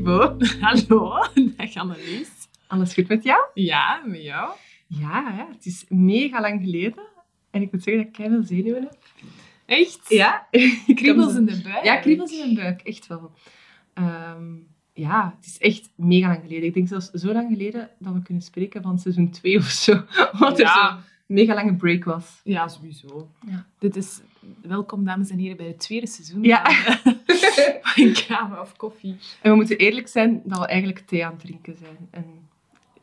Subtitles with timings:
[0.60, 1.20] Hallo,
[1.56, 2.48] dag Annelies.
[2.66, 3.40] Alles goed met jou?
[3.54, 4.52] Ja, met jou?
[4.86, 7.02] Ja, het is mega lang geleden.
[7.50, 8.98] En ik moet zeggen dat ik veel zenuwen heb.
[9.66, 10.08] Echt?
[10.08, 10.48] Ja.
[11.00, 11.84] Kriebels in de buik?
[11.84, 12.80] Ja, kriebels in mijn buik.
[12.80, 13.32] Echt wel.
[13.94, 14.54] Ehm,
[14.92, 16.64] ja, het is echt mega lang geleden.
[16.64, 20.04] Ik denk zelfs zo lang geleden dat we kunnen spreken van seizoen 2 of zo.
[20.38, 22.40] Wat er zo'n mega lange break was.
[22.44, 23.30] Ja, sowieso.
[23.46, 23.66] Ja.
[23.78, 24.20] Dit is...
[24.62, 26.70] Welkom, dames en heren, bij het tweede seizoen Ja.
[26.70, 27.34] van, eh,
[27.82, 29.16] van Kava of Koffie.
[29.42, 32.08] En we moeten eerlijk zijn dat we eigenlijk thee aan het drinken zijn.
[32.10, 32.48] En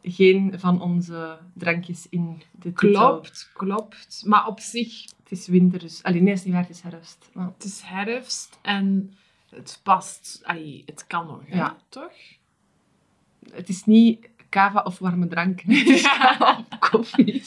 [0.01, 2.91] geen van onze drankjes in de titel.
[2.91, 4.23] Klopt, klopt.
[4.25, 6.03] Maar op zich, Het is winter, dus...
[6.03, 7.29] Allee, nee, het is niet waar, het is herfst.
[7.33, 9.13] Maar het is herfst en
[9.49, 10.41] het past...
[10.43, 11.55] Allee, het kan nog, hè?
[11.57, 11.77] Ja.
[11.89, 12.11] toch?
[13.53, 15.61] het is niet kava of warme drank.
[15.61, 17.43] Is kava of koffie.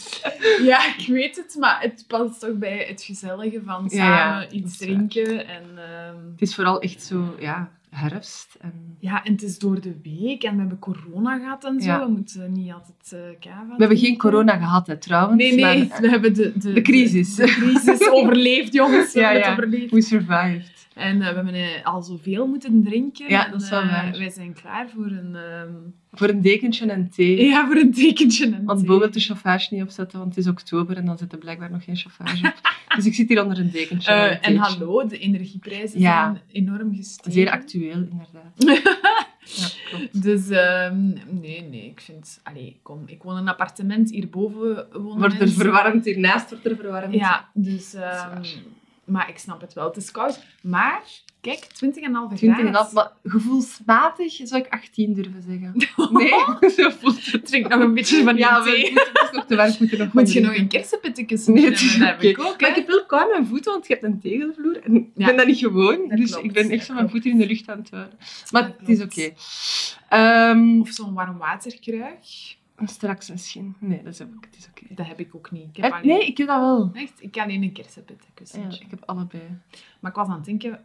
[0.62, 4.48] Ja, ik weet het, maar het past toch bij het gezellige van Ja, samen ja,
[4.50, 4.88] iets waar.
[4.88, 5.48] drinken.
[5.48, 8.56] En, ehm, Het is vooral echt zo, ja, herfst.
[8.60, 8.96] En...
[8.98, 11.86] ja, en het is door de week en we hebben corona gehad en zo.
[11.86, 12.04] Ja.
[12.04, 15.36] We moeten niet altijd eh kava We hebben geen corona gehad, hè, trouwens.
[15.42, 17.34] Nee, nee, maar we hebben de, de, de crisis.
[17.34, 19.12] De, de crisis overleefd, jongens.
[19.12, 19.50] We Ja, hebben ja.
[19.54, 19.92] het overleefd.
[19.92, 20.78] we survived.
[20.94, 23.28] En eh, we hebben eh, al zoveel moeten drinken.
[23.28, 24.14] Ja, dat is wel waar.
[24.18, 25.34] wij zijn klaar voor een...
[25.34, 25.72] ehm,
[26.12, 27.44] Voor een dekentje en thee.
[27.44, 28.44] ja, voor een tekentje.
[28.44, 28.88] En Want thee.
[28.88, 31.70] Bo wil de chauffage niet opzetten, want het is oktober en dan zit er blijkbaar
[31.70, 32.74] nog geen chauffage op.
[32.96, 34.12] dus ik zit hier onder een dekentje.
[34.12, 34.58] Eh, een en theetje.
[34.60, 36.22] hallo, de energieprijzen Ja.
[36.32, 37.32] zijn enorm gestegen.
[37.32, 38.52] Zeer actueel, inderdaad.
[39.56, 40.22] ja, klopt.
[40.22, 41.08] Dus ehm,
[41.40, 42.40] nee, nee, ik vind...
[42.42, 45.56] Allee, kom, ik woon in een appartement, hierboven wonen Wordt er mensen.
[45.60, 47.14] verwarmd, hiernaast wordt er verwarmd.
[47.14, 47.94] Ja, dus...
[47.94, 48.42] ehm,
[49.04, 50.44] maar ik snap het wel, het is koud.
[50.62, 51.02] Maar,
[51.40, 52.36] kijk, 20,5 graden.
[52.36, 55.72] 20 en half, maar gevoelsmatig zou ik 18 durven zeggen.
[56.18, 57.46] Nee, zo voelt het.
[57.46, 58.72] Drink nog een beetje van die Ja, thee.
[58.82, 60.68] we moeten het is nog te warm, ik moet nog Moet van je nog een
[60.68, 63.86] kersenpittenkussen Nee, Dat heb ik ook, Maar ik heb wel kou aan mijn voeten, want
[63.86, 64.80] je hebt een tegelvloer.
[64.84, 65.26] En ik Ja.
[65.26, 66.08] ben dat niet gewoon.
[66.08, 68.18] Dat dus klopt, ik ben echt zo mijn voeten in de lucht aan het houden.
[68.50, 69.32] Maar Dat het is oké.
[70.08, 72.56] Ehm, Of zo'n warm waterkruig.
[72.84, 73.74] straks misschien.
[73.78, 74.94] Nee, dat is ook, het is oké.
[74.94, 75.62] Dat heb ik ook niet.
[75.68, 76.06] Ik heb Heb- alleen...
[76.06, 76.90] Nee, ik heb dat wel.
[76.94, 77.12] Echt?
[77.18, 77.72] Ik kan alleen een
[78.70, 79.42] Ja, ik heb allebei.
[80.00, 80.80] Maar ik was aan het denken...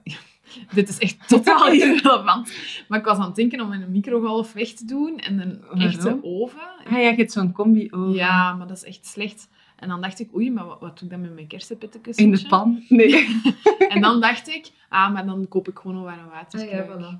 [0.74, 2.54] Dit is echt totaal irrelevant.
[2.88, 5.80] Maar ik was aan het denken om een microgolf weg te doen en een Waarom?
[5.82, 6.60] echte oven.
[6.86, 8.16] Ah ja, je hebt zo'n combi over.
[8.16, 9.50] Ja, maar dat is echt slecht.
[9.76, 12.26] En dan dacht ik, oei, maar wat, wat doe ik dan met mijn kersenpittenkussen?
[12.26, 12.84] In de pan?
[12.90, 13.42] Nee.
[13.90, 17.18] En dan dacht ik, ah, maar dan koop ik gewoon een warm waterkruik.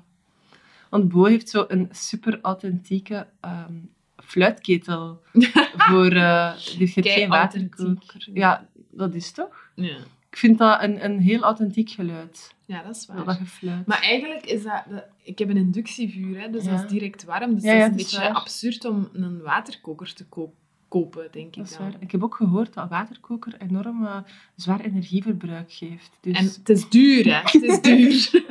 [0.90, 3.74] Want Bo heeft zo een super authentieke ehm,
[4.16, 5.22] fluitketel
[5.86, 6.12] voor...
[6.12, 8.28] heeft Kei geen waterkoker.
[8.32, 9.70] Ja, dat is toch?
[9.74, 9.96] Ja.
[10.36, 12.54] Ik vind dat een, een heel authentiek geluid.
[12.66, 13.24] ja, dat is waar.
[13.24, 13.86] Dat gefluit.
[13.86, 14.84] Maar eigenlijk is dat...
[14.90, 16.70] dat- ik heb een inductievuur, hè, dus Ja.
[16.70, 17.54] dat is direct warm.
[17.54, 20.54] Dus Ja, dat is een is beetje absurd om een waterkoker te ko-
[20.88, 21.82] kopen, denk ik is dan.
[21.82, 21.94] waar.
[22.00, 24.16] Ik heb ook gehoord dat waterkoker enorm eh,
[24.56, 26.18] zwaar energieverbruik geeft.
[26.20, 27.40] Dus En het is duur, hè.
[27.42, 28.44] Het is duur.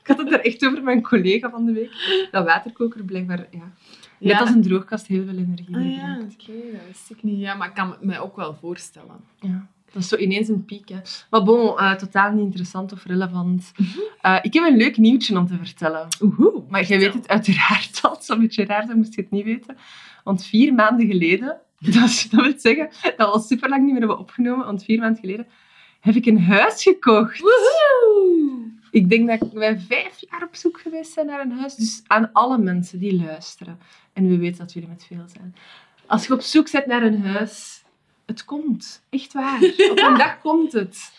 [0.00, 2.28] ik had het er echt over met mijn collega van de week.
[2.30, 3.72] Dat waterkoker blijkbaar, ja, net
[4.18, 4.38] Ja.
[4.40, 7.40] als een droogkast, heel veel energie Ah ja, oké, dat wist ik niet.
[7.40, 9.16] Ja, maar ik kan het me ook wel voorstellen.
[9.40, 9.66] Ja.
[9.92, 10.88] Dat is zo ineens een piek.
[10.88, 10.98] Hè.
[11.30, 13.72] Maar bon, eh, totaal niet interessant of relevant.
[13.76, 13.98] Mhm.
[14.20, 16.08] Eh, ik heb een leuk nieuwtje om te vertellen.
[16.20, 16.62] Oehoe.
[16.68, 18.10] Maar jij weet het uiteraard al.
[18.10, 19.76] Het is een beetje raar zijn, moest je het niet weten.
[20.24, 24.00] Want vier maanden geleden, dat, dat wil zeggen dat we al super lang niet meer
[24.00, 25.46] hebben opgenomen, want vier maanden geleden
[26.00, 27.38] heb ik een huis gekocht.
[27.38, 28.76] Woehoe!
[28.90, 31.74] Ik denk dat wij vijf jaar op zoek geweest zijn naar een huis.
[31.74, 33.78] Dus aan alle mensen die luisteren.
[34.12, 35.54] En we weten dat jullie met veel zijn.
[36.06, 37.82] Als je op zoek bent naar een huis,
[38.28, 39.02] het komt.
[39.10, 39.56] Echt waar.
[39.90, 41.10] Op een dag komt het.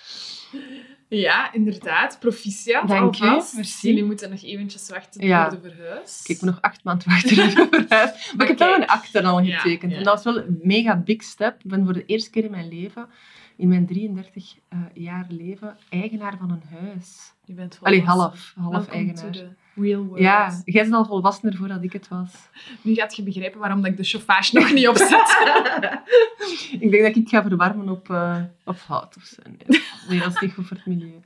[1.08, 2.20] Ja, inderdaad.
[2.20, 3.56] Proficiat Dank je, alvast.
[3.56, 3.88] merci.
[3.88, 5.50] Jullie moeten nog eventjes wachten Ja.
[5.50, 6.22] voor de verhuis.
[6.24, 8.34] Kijk, ik moet nog acht maanden wachten op een huis.
[8.38, 9.92] Maar ik heb wel een akte al getekend.
[9.92, 9.98] ja.
[9.98, 11.56] En dat was wel een mega big step.
[11.64, 13.08] Ik ben voor de eerste keer in mijn leven,
[13.58, 17.34] in mijn 33 eh, jaar leven, eigenaar van een huis.
[17.46, 18.54] Je bent Allee, half.
[18.60, 19.56] Half eigenaar.
[19.76, 20.20] Real world.
[20.20, 22.32] Ja, jij bent al volwassener voordat ik het was.
[22.82, 25.38] Nu gaat je begrijpen waarom dat ik de chauffage nog niet opzet.
[26.80, 29.42] ik denk dat ik ga verwarmen op, eh, op hout of zo.
[29.68, 31.20] Nee, nee, dat is niet goed voor het milieu.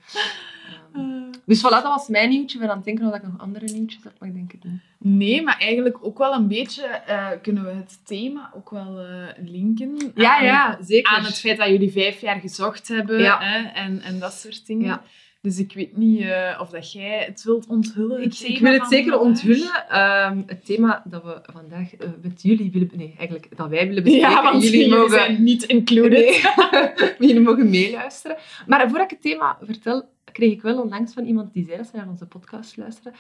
[0.94, 2.60] Ehm, dus voilà, dat was mijn nieuwtje.
[2.60, 4.82] Ben aan het denken of ik nog andere nieuwtjes heb, maar ik denk het niet.
[4.98, 9.46] Nee, maar eigenlijk ook wel een beetje eh, kunnen we het thema ook wel eh,
[9.46, 10.12] linken.
[10.16, 11.16] Ja, aan, ja, zeker.
[11.16, 13.40] Aan het feit dat jullie vijf jaar gezocht hebben Ja.
[13.42, 14.86] hè, en, en dat soort dingen.
[14.86, 15.04] Ja.
[15.44, 18.18] Dus ik weet niet eh, of dat jij het wilt onthullen.
[18.18, 19.28] Ik, het ik thema wil het zeker vandaag.
[19.28, 19.90] onthullen.
[19.90, 22.90] Ehm, het thema dat we vandaag eh, met jullie willen...
[22.96, 24.30] Nee, eigenlijk dat wij willen bespreken.
[24.30, 25.10] Ja, want jullie jullie mogen...
[25.10, 26.12] zijn niet included.
[26.12, 28.38] Nee, jullie mogen meeluisteren.
[28.68, 31.88] Maar voordat ik het thema vertel, kreeg ik wel onlangs van iemand die zei dat
[31.88, 33.14] ze naar onze podcast luisteren.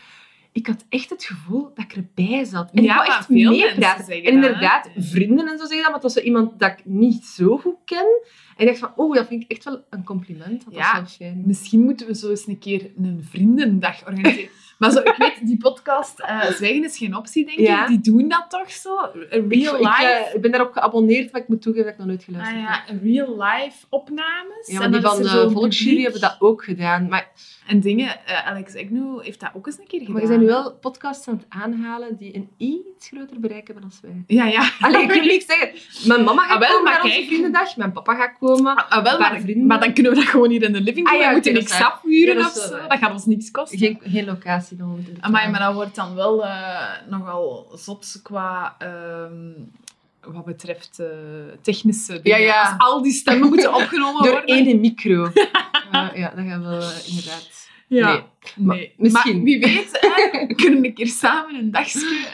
[0.53, 2.71] Ik had echt het gevoel dat ik erbij zat.
[2.73, 3.79] En Ja, ik wou echt veel meepraten.
[3.79, 5.01] mensen zeggen En inderdaad, hè?
[5.01, 7.75] vrienden en zo zeggen dat, maar dat was zo iemand dat ik niet zo goed
[7.85, 8.05] ken.
[8.57, 10.65] En ik dacht van, oh, dat vind ik echt wel een compliment.
[10.65, 10.99] Dat Ja.
[11.01, 11.43] was wel fijn.
[11.45, 14.49] Misschien moeten we zo eens een keer een vriendendag organiseren.
[14.83, 17.81] Maar zo, ik weet, die podcast eh Zwijgen is geen optie, denk Ja.
[17.81, 17.87] ik.
[17.87, 18.95] Die doen dat toch zo?
[19.29, 20.25] Real ik, ik, life...
[20.27, 22.69] eh, ik ben daarop geabonneerd, maar ik moet toegeven dat ik nog nooit geluisterd ah,
[22.69, 24.67] ja, real life opnames.
[24.67, 27.07] Ja, En die van de zo'n Volksjury hebben dat ook gedaan.
[27.09, 27.31] Maar,
[27.67, 30.13] En dingen, eh, Alex Agnew heeft dat ook eens een keer gedaan.
[30.13, 33.89] maar je bent nu wel podcasts aan het aanhalen die een iets groter bereik hebben
[33.89, 34.23] dan wij.
[34.37, 34.69] Ja, ja.
[34.87, 35.69] Allee, ik wil niet zeggen,
[36.07, 38.75] mijn mama gaat Ah, wel, komen maar naar onze vriendendag, mijn papa gaat komen.
[38.75, 39.65] Ah, ah, wel, maar, vrienden.
[39.67, 41.15] maar dan kunnen we dat gewoon hier in de living doen.
[41.15, 42.87] Ah, ja, we moeten niks afhuren of zo.
[42.87, 43.77] Dat gaat ons niks kosten.
[43.77, 44.72] Geen, geen locatie
[45.19, 48.75] Amai, maar dat wordt dan wel eh, nogal zot qua...
[48.79, 49.51] ehm,
[50.33, 51.07] wat betreft eh,
[51.61, 52.39] technische dingen.
[52.39, 52.61] Ja, ja.
[52.61, 54.55] Als al die stemmen moeten opgenomen Door worden.
[54.65, 55.31] één micro.
[55.91, 57.61] ja, ja, dat gaan we eh, inderdaad.
[57.87, 58.07] Ja.
[58.07, 58.23] Nee.
[58.55, 58.93] Nee.
[58.97, 59.35] misschien.
[59.35, 62.27] Maar wie weet, hè, we kunnen een keer samen een dagje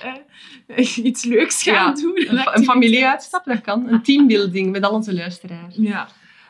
[0.67, 2.13] eh, iets leuks gaan Ja, doen.
[2.29, 3.87] Een, fa- een familieuitstap, dat kan.
[3.87, 5.75] Een teambuilding met al onze luisteraars.
[5.77, 6.07] Ja.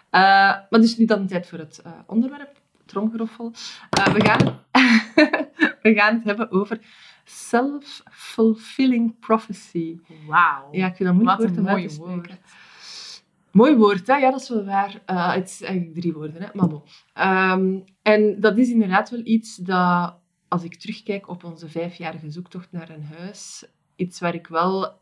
[0.09, 0.21] Eh,
[0.69, 2.58] maar dus nu dan tijd voor het eh, onderwerp,
[2.89, 3.53] tromgeroffel.
[3.89, 4.55] Eh, we, gaan het,
[5.81, 6.79] we gaan het hebben over
[7.23, 9.99] self-fulfilling prophecy.
[10.27, 10.67] Wauw.
[10.71, 12.23] Ja, ik vind dat moeilijk Wat woord een mooi woord.
[12.23, 12.39] spreken.
[13.51, 14.15] Mooi woord, hè?
[14.15, 15.01] Ja, dat is wel waar.
[15.05, 16.47] Eh, het is eigenlijk drie woorden, hè?
[16.53, 16.69] maar.
[17.13, 20.15] Ehm, en dat is inderdaad wel iets dat,
[20.47, 23.65] als ik terugkijk op onze vijfjarige zoektocht naar een huis,
[23.95, 24.99] iets waar ik wel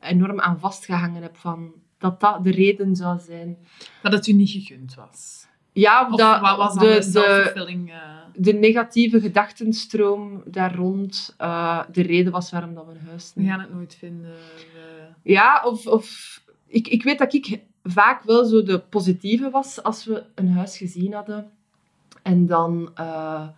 [0.00, 3.58] enorm aan vastgehangen heb van dat dat de reden zou zijn.
[4.02, 5.47] Dat het u niet gegund was.
[5.78, 7.44] Ja, of dat wat was dan de, de, eh,
[8.34, 13.40] de negatieve gedachtenstroom daar rond eh, de reden was waarom dat we een huis we
[13.40, 14.30] niet gaan het nooit vinden.
[14.30, 19.82] we- Ja, of, of ik, ik weet dat ik vaak wel zo de positieve was
[19.82, 21.50] als we een huis gezien hadden.
[22.22, 23.48] En dan, eh,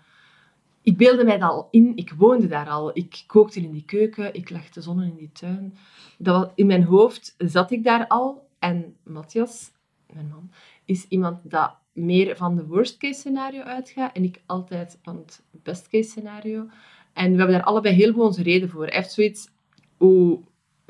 [0.83, 4.35] ik beelde mij dat al in, ik woonde daar al, ik kookte in die keuken,
[4.35, 5.77] ik legde zonnen in die tuin.
[6.19, 8.49] Dat was, in mijn hoofd zat ik daar al.
[8.59, 9.71] En Matthias,
[10.13, 10.51] mijn man,
[10.85, 15.43] is iemand dat meer van de worst case scenario uitgaat en ik altijd van het
[15.51, 16.67] best case scenario.
[17.13, 18.87] En we hebben daar allebei heel goed onze reden voor.
[18.87, 19.49] Hij heeft zoiets,
[19.97, 20.41] hoe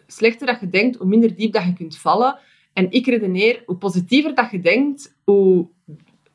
[0.06, 2.38] slechter dat je denkt, hoe minder diep dat je kunt vallen.
[2.72, 5.68] En ik redeneer, hoe positiever dat je denkt, hoe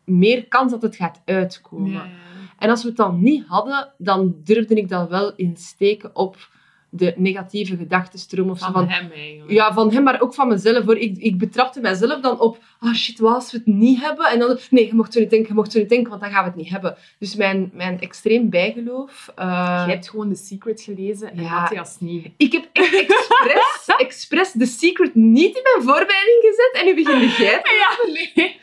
[0.04, 1.92] meer kans dat het gaat uitkomen.
[1.92, 2.12] Ja, ja.
[2.60, 6.50] En als we het dan niet hadden, dan durfde ik dat wel insteken op
[6.98, 9.52] de negatieve gedachtenstroom of Van, van hem eigenlijk.
[9.52, 10.86] ja, van hem, maar ook van mezelf.
[10.86, 10.98] Hoor.
[10.98, 14.26] Ik, ik betrapte mezelf dan op, ah shit, wat als we het niet hebben?
[14.26, 16.32] En dan, nee, je mocht zo niet denken, je mocht zo niet denken, want dan
[16.32, 16.96] gaan we het niet hebben.
[17.20, 19.30] Dus mijn, mijn extreem bijgeloof...
[19.36, 21.60] eh, Je hebt gewoon The Secret gelezen en Ja.
[21.60, 22.28] Matthias niet.
[22.38, 27.62] Ik heb expres, expres The Secret niet in mijn voorbereiding gezet en nu begin jij
[27.62, 27.70] te...
[27.80, 28.60] Ja, nee.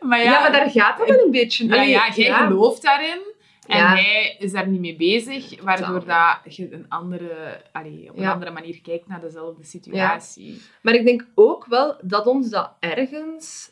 [0.00, 1.66] Maar Ja, ja, maar daar gaat het wel een beetje.
[1.66, 3.18] ja, ja, jij gelooft daarin.
[3.72, 3.94] En Ja.
[3.94, 8.32] hij is daar niet mee bezig, waardoor dat je een andere, allee, op een Ja.
[8.32, 10.60] andere manier kijkt naar dezelfde situatie.
[10.82, 13.70] Maar ik denk ook wel dat ons dat ergens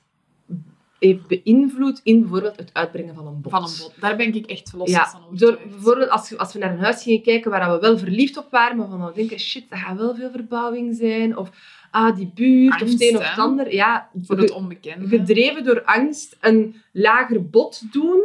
[0.98, 3.52] heeft beïnvloed in bijvoorbeeld het uitbrengen van een bod.
[3.52, 3.94] Van een bod.
[4.00, 7.02] Daar ben ik echt los Ja, van door, bijvoorbeeld als, als we naar een huis
[7.02, 9.96] gingen kijken waar we wel verliefd op waren, maar van we denken, shit, dat gaat
[9.96, 11.36] wel veel verbouwing zijn.
[11.36, 11.50] Of,
[11.90, 13.72] ah, die buurt, of het een of het ander.
[13.74, 15.08] Ja, Voor het onbekende.
[15.08, 18.22] gedreven door angst een lager bod doen.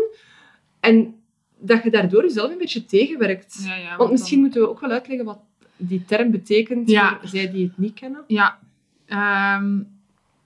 [0.80, 1.20] En
[1.60, 3.64] dat je daardoor jezelf een beetje tegenwerkt.
[3.64, 5.40] Ja, ja, Want misschien dan- moeten we ook wel uitleggen wat
[5.78, 7.18] die term betekent Ja.
[7.20, 8.24] voor zij die het niet kennen.
[8.28, 8.60] Ja.
[9.06, 9.78] Ehm,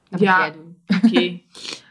[0.09, 0.77] Dat mag jij doen.
[1.05, 1.39] Oké.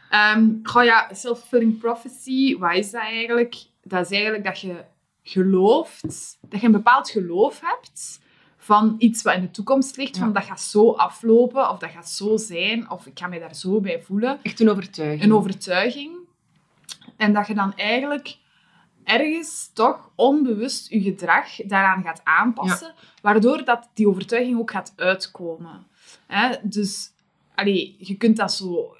[0.09, 3.55] Ehm, goh, ja, self-fulfilling prophecy, wat is dat eigenlijk?
[3.83, 4.75] Dat is eigenlijk dat je
[5.23, 8.19] gelooft, dat je een bepaald geloof hebt
[8.57, 12.09] van iets wat in de toekomst ligt, van dat gaat zo aflopen, of dat gaat
[12.09, 14.39] zo zijn, of ik ga mij daar zo bij voelen.
[14.41, 15.23] Echt een overtuiging.
[15.23, 16.11] Een overtuiging.
[17.17, 18.37] En dat je dan eigenlijk
[19.09, 25.87] ergens toch onbewust je gedrag daaraan gaat aanpassen, waardoor dat die overtuiging ook gaat uitkomen.
[26.27, 26.55] Hè?
[26.63, 27.11] Dus
[27.55, 28.93] allee, je kunt dat zo...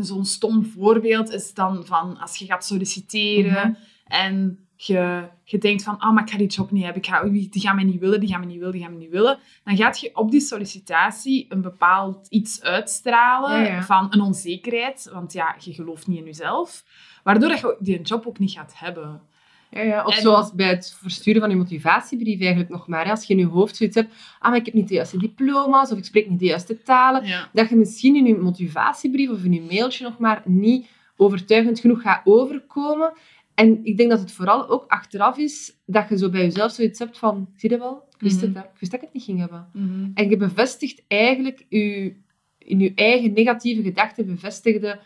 [0.00, 3.72] Zo'n stom voorbeeld is dan van als je gaat solliciteren Mhm.
[4.06, 7.22] en je, je denkt van, ah, maar ik ga die job niet hebben, ik ga,
[7.22, 9.38] die gaan mij niet willen, die gaan mij niet willen, die gaan mij niet willen.
[9.64, 13.82] Dan gaat je op die sollicitatie een bepaald iets uitstralen Ja, ja.
[13.82, 16.84] van een onzekerheid, want ja, je gelooft niet in jezelf,
[17.22, 19.20] waardoor dat je die job ook niet gaat hebben.
[19.70, 20.04] Ja, ja.
[20.04, 23.04] Of En- zoals bij het versturen van je motivatiebrief eigenlijk nog maar.
[23.04, 23.10] hè.
[23.10, 25.90] Als je in je hoofd zoiets hebt, ah, maar ik heb niet de juiste diploma's,
[25.92, 27.48] of ik spreek niet de juiste talen, Ja.
[27.52, 30.86] dat je misschien in je motivatiebrief of in je mailtje nog maar niet
[31.16, 33.12] overtuigend genoeg gaat overkomen.
[33.54, 36.98] En ik denk dat het vooral ook achteraf is dat je zo bij jezelf zoiets
[36.98, 38.44] hebt van, zie je wel, ik wist, Mhm.
[38.46, 38.60] het, hè.
[38.60, 39.68] ik wist dat ik het niet ging hebben.
[39.72, 40.10] Mhm.
[40.14, 42.16] En je bevestigt eigenlijk je,
[42.58, 45.00] in je eigen negatieve gedachten bevestigde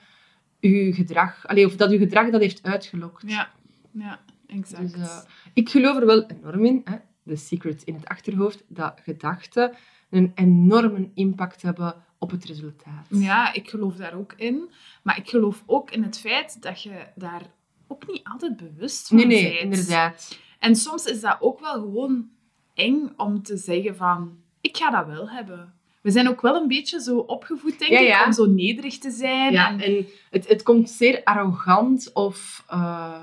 [0.61, 1.47] je gedrag.
[1.47, 3.23] Allee, of dat je gedrag dat heeft uitgelokt.
[3.27, 3.51] Ja,
[3.93, 4.93] ja, exact.
[4.93, 5.19] Dus, eh,
[5.55, 9.73] ik geloof er wel enorm in, hè, de secret in het achterhoofd, dat gedachten
[10.11, 13.07] een enorme impact hebben op het resultaat.
[13.11, 14.71] Ja, ik geloof daar ook in.
[15.03, 17.43] Maar ik geloof ook in het feit dat je daar
[17.89, 19.61] ook niet altijd bewust van Nee, nee, bent.
[19.61, 20.39] inderdaad.
[20.59, 22.29] En soms is dat ook wel gewoon
[22.75, 25.73] eng om te zeggen van, ik ga dat wel hebben.
[26.03, 29.11] We zijn ook wel een beetje zo opgevoed, denk Ja, ik, om zo nederig te
[29.11, 29.53] zijn.
[29.53, 32.65] Ja, en, en het, het komt zeer arrogant of...
[32.69, 33.21] eh,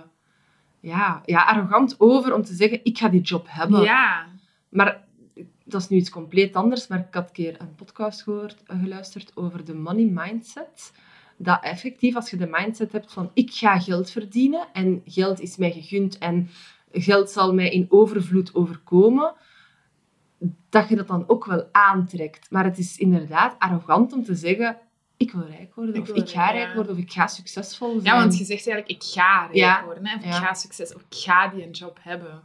[0.79, 3.81] ja, ja, arrogant over om te zeggen, ik ga die job hebben.
[3.81, 4.25] ja.
[4.69, 5.03] Maar
[5.63, 6.87] dat is nu iets compleet anders.
[6.87, 10.91] Maar ik had een keer een podcast gehoord, eh, geluisterd over de money mindset.
[11.37, 15.57] Dat effectief, als je de mindset hebt van ik ga geld verdienen en geld is
[15.57, 16.49] mij gegund en
[16.91, 19.33] geld zal mij in overvloed overkomen,
[20.69, 22.51] dat je dat dan ook wel aantrekt.
[22.51, 24.77] Maar het is inderdaad arrogant om te zeggen
[25.17, 26.75] ik wil rijk worden, of ik ga rijk, rijk ja.
[26.75, 28.03] worden, of ik ga succesvol zijn.
[28.03, 29.83] ja, want je zegt eigenlijk, ik ga rijk Ja.
[29.85, 30.07] worden.
[30.07, 32.43] Hè, of ik ga succes, of ik ga die een job hebben.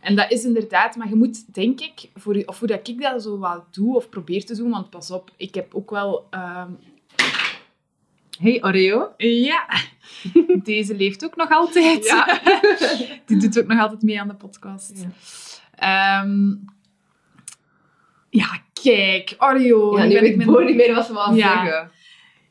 [0.00, 3.22] En dat is inderdaad, maar je moet, denk ik, voor, of hoe dat ik dat
[3.22, 6.26] zo wel doe, of probeer te doen, want pas op, ik heb ook wel...
[6.30, 6.70] ehm,
[8.42, 9.12] Hey Oreo.
[9.16, 9.66] ja,
[10.62, 12.04] deze leeft ook nog altijd.
[12.06, 12.40] Ja.
[13.26, 14.92] Die doet ook nog altijd mee aan de podcast.
[14.94, 15.08] Ja.
[16.22, 16.48] Ehm,
[18.30, 18.46] ja,
[18.82, 19.98] kijk, Oreo.
[19.98, 21.30] Ja, nu ben ik met- gewoon niet meer wat ze Ja.
[21.34, 21.90] zeggen.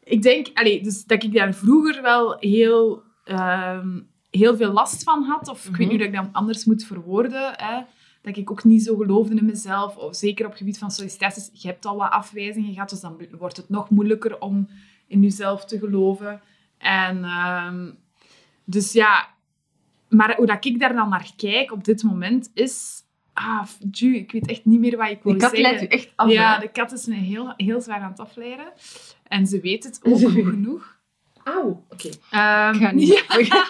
[0.03, 5.23] Ik denk allee, dus dat ik daar vroeger wel heel, ehm, heel veel last van
[5.23, 5.47] had.
[5.47, 5.81] Of ik weet Mhm.
[5.81, 7.51] niet hoe dat ik dat anders moet verwoorden.
[7.55, 7.81] Hè.
[8.21, 9.95] Dat ik ook niet zo geloofde in mezelf.
[9.97, 11.49] Of zeker op het gebied van sollicitaties.
[11.53, 14.69] Je hebt al wat afwijzingen gehad, dus dan wordt het nog moeilijker om
[15.11, 16.41] in jezelf te geloven.
[16.77, 17.91] En ehm,
[18.65, 19.27] dus ja,
[20.09, 22.99] maar hoe dat ik daar dan naar kijk op dit moment is...
[23.33, 25.71] Ah, Ju, ik weet echt niet meer wat ik wil Die kat zeggen.
[25.71, 26.29] leidt u echt af.
[26.29, 26.59] Ja, hè?
[26.59, 28.73] de kat is me heel, heel zwaar aan het afleiden.
[29.23, 30.99] En ze weet het ook goed genoeg.
[31.43, 31.85] Auw.
[31.89, 32.09] Oké.
[32.29, 33.25] Ehm, Ik ga niet.
[33.49, 33.65] ja,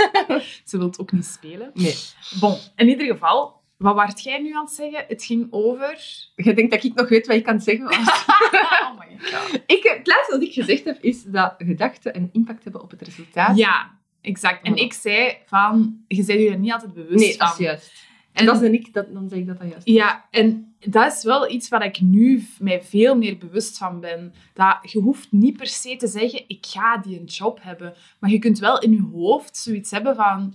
[0.66, 1.72] ze wil ook niet spelen.
[1.74, 1.96] Nee.
[2.40, 5.06] Bon, in ieder geval, wat waart jij nu aan het zeggen?
[5.08, 5.98] Het ging over...
[6.36, 7.86] Je denkt dat ik nog weet wat je kan zeggen?
[7.92, 9.62] oh my god.
[9.66, 13.02] ik, het laatste wat ik gezegd heb, is dat gedachten een impact hebben op het
[13.02, 13.58] resultaat.
[13.58, 14.66] Ja, exact.
[14.66, 17.48] En ik zei van, je bent je er niet altijd bewust nee, van.
[17.48, 18.10] dat is juist.
[18.32, 19.94] En dat is ik, dat, dan zeg ik dat dat juist is.
[19.94, 24.34] Ja, en dat is wel iets waar ik nu mij veel meer bewust van ben.
[24.54, 27.94] Dat je hoeft niet per se te zeggen, ik ga die een job hebben.
[28.20, 30.54] Maar je kunt wel in je hoofd zoiets hebben van,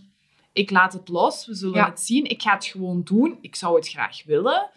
[0.56, 1.84] ik laat het los, we zullen Ja.
[1.88, 2.24] het zien.
[2.24, 4.70] Ik ga het gewoon doen, ik zou het graag willen.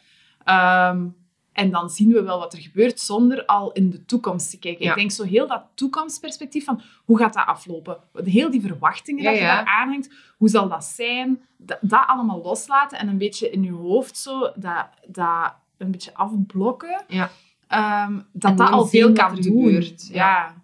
[0.43, 1.05] Ehm,
[1.51, 4.83] en dan zien we wel wat er gebeurt, zonder al in de toekomst te kijken.
[4.85, 4.91] Ja.
[4.91, 7.97] Ik denk zo heel dat toekomstperspectief van, hoe gaat dat aflopen?
[8.13, 11.41] Heel die verwachtingen Ja, dat je daar aanhangt, hoe zal dat zijn?
[11.57, 16.13] Dat, dat allemaal loslaten en een beetje in je hoofd zo dat, dat een beetje
[16.13, 17.03] afblokken.
[17.07, 17.29] Ja.
[17.67, 19.43] Ehm, dat En dat al veel kan doen.
[19.63, 20.15] gebeurt, Ja.
[20.15, 20.55] ja.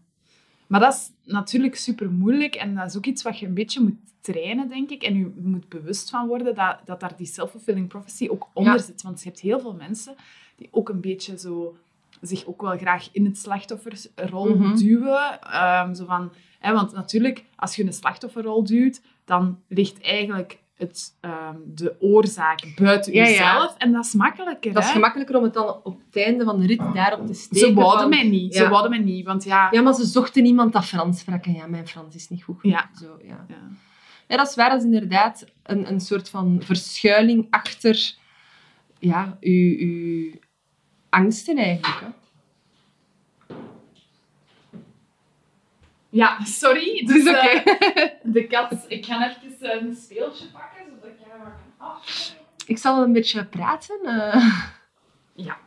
[0.68, 3.82] Maar dat is natuurlijk super moeilijk en dat is ook iets wat je een beetje
[3.82, 5.04] moet trainen, denk ik.
[5.04, 8.80] En je moet bewust van worden dat, dat daar die self-fulfilling prophecy ook onder Ja.
[8.80, 9.02] zit.
[9.02, 10.16] Want je hebt heel veel mensen
[10.56, 11.78] die ook een beetje zo
[12.22, 14.76] zich ook wel graag in het slachtofferrol Mhm.
[14.76, 15.42] duwen.
[15.42, 21.18] Ehm, zo van, hè, want natuurlijk, als je een slachtofferrol duwt, dan ligt eigenlijk het,
[21.22, 23.30] ehm, de oorzaak buiten Ja, ja.
[23.30, 23.76] jezelf.
[23.78, 24.74] En dat is makkelijker.
[24.74, 24.94] Dat is hè?
[24.96, 27.68] gemakkelijker om het dan op het einde van de rit daarop te steken.
[27.68, 28.56] Ze wouden van- mij niet.
[28.56, 28.70] Ze Ja.
[28.70, 29.68] wouden mij niet, want ja...
[29.72, 31.46] Ja, maar ze zochten iemand dat Frans sprak.
[31.46, 32.78] En ja, mijn Frans is niet goed genoeg.
[32.78, 32.90] Ja.
[33.00, 33.46] Zo, ja.
[33.48, 33.56] ja.
[34.28, 34.70] Ja, dat is waar.
[34.70, 38.16] Dat is inderdaad een, een soort van verschuiling achter
[39.00, 40.32] ja, uw, uw
[41.10, 42.00] angsten eigenlijk.
[42.02, 42.08] Hè.
[46.16, 47.06] Ja, sorry.
[47.06, 47.66] Dus, eh,
[48.34, 48.86] de kat...
[48.88, 52.44] Ik ga even een speeltje pakken, zodat ik haar wat kan afstellen.
[52.66, 54.00] Ik zal een beetje praten.
[54.04, 54.62] eh.
[55.36, 55.58] Ja.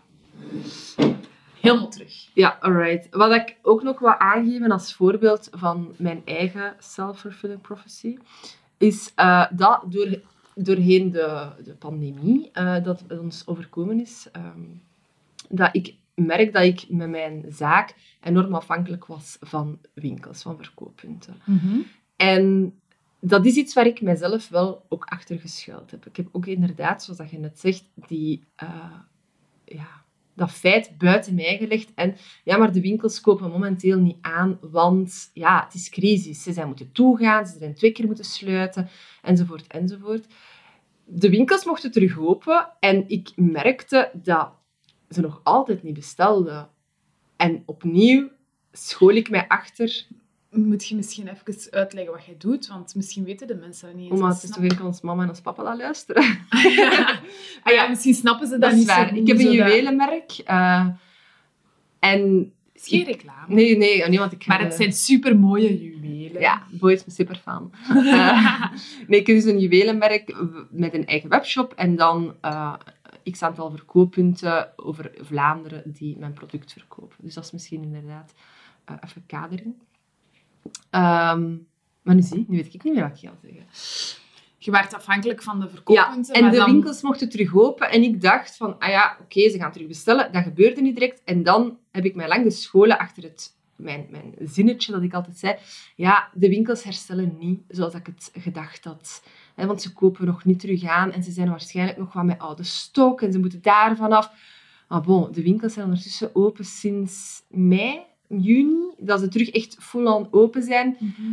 [1.61, 2.29] Helemaal terug.
[2.35, 3.07] Ja, alright.
[3.11, 8.19] Wat ik ook nog wil aangeven als voorbeeld van mijn eigen self-fulfilling prophecy,
[8.79, 10.21] is eh, dat door,
[10.55, 12.51] doorheen de, de pandemie
[12.83, 14.63] dat ons overkomen is, ehm,
[15.49, 21.35] dat ik merk dat ik met mijn zaak enorm afhankelijk was van winkels, van verkooppunten.
[22.17, 22.75] En
[23.21, 26.07] dat is iets waar ik mezelf wel ook achter geschuild heb.
[26.07, 28.99] Ik heb ook inderdaad, zoals dat je net zegt, die, eh,
[29.65, 31.93] ja, dat feit buiten mij gelegd.
[31.95, 36.43] En ja, maar de winkels kopen momenteel niet aan, want ja, het is crisis.
[36.43, 38.89] Ze zijn moeten toegaan, ze zijn twee keer moeten sluiten,
[39.23, 40.27] enzovoort, enzovoort.
[41.05, 44.53] De winkels mochten terug open en ik merkte dat
[45.11, 46.69] ze nog altijd niet bestelden.
[47.37, 48.29] En opnieuw
[48.73, 50.07] school ik mij achter
[50.51, 52.67] Moet je misschien even uitleggen wat jij doet?
[52.67, 54.21] Want misschien weten de mensen dat niet eens.
[54.21, 56.23] En het is toch enkel ons mama en ons papa dat luisteren?
[56.77, 57.21] ja.
[57.63, 59.09] Ah ja, misschien snappen ze dat, Dat is niet waar.
[59.09, 60.31] zo Ik heb een juwelenmerk.
[60.45, 60.87] eh,
[61.99, 62.53] en...
[62.73, 63.55] Het is geen reclame.
[63.55, 64.47] Nee, nee, nee, want ik.
[64.47, 66.41] Maar het zijn supermooie juwelen.
[66.41, 67.73] Ja, Boy is mijn superfan.
[68.07, 68.65] Eh,
[69.07, 70.37] nee, ik heb dus een juwelenmerk
[70.71, 72.75] met een eigen webshop en dan eh
[73.31, 77.17] x aantal verkooppunten over Vlaanderen die mijn product verkopen.
[77.21, 78.35] Dus dat is misschien inderdaad
[78.85, 79.75] eh, even kadering.
[80.91, 81.57] Ehm,
[82.03, 83.67] maar nu zie, nu weet ik niet meer wat ik ga zeggen.
[84.59, 86.35] je werd afhankelijk van de Ja, verkooppunten.
[86.35, 87.91] en de dan- winkels mochten terug open.
[87.91, 90.33] En ik dacht van, ah ja, oké, ze gaan terug bestellen.
[90.33, 91.23] Dat gebeurde niet direct.
[91.25, 95.37] En dan heb ik mij lang gescholen achter het, mijn, mijn zinnetje dat ik altijd
[95.39, 95.57] zei.
[95.97, 99.23] Ja, de winkels herstellen niet zoals ik het gedacht had.
[99.59, 101.13] Hè, want ze kopen nog niet terug aan.
[101.13, 103.23] En ze zijn waarschijnlijk nog wat met oude stok.
[103.23, 104.31] En ze moeten daar vanaf.
[104.89, 108.91] Maar bon, de winkels zijn ondertussen open sinds mei, juni.
[108.99, 110.97] Dat ze terug echt full-on open zijn.
[110.99, 111.33] Mhm.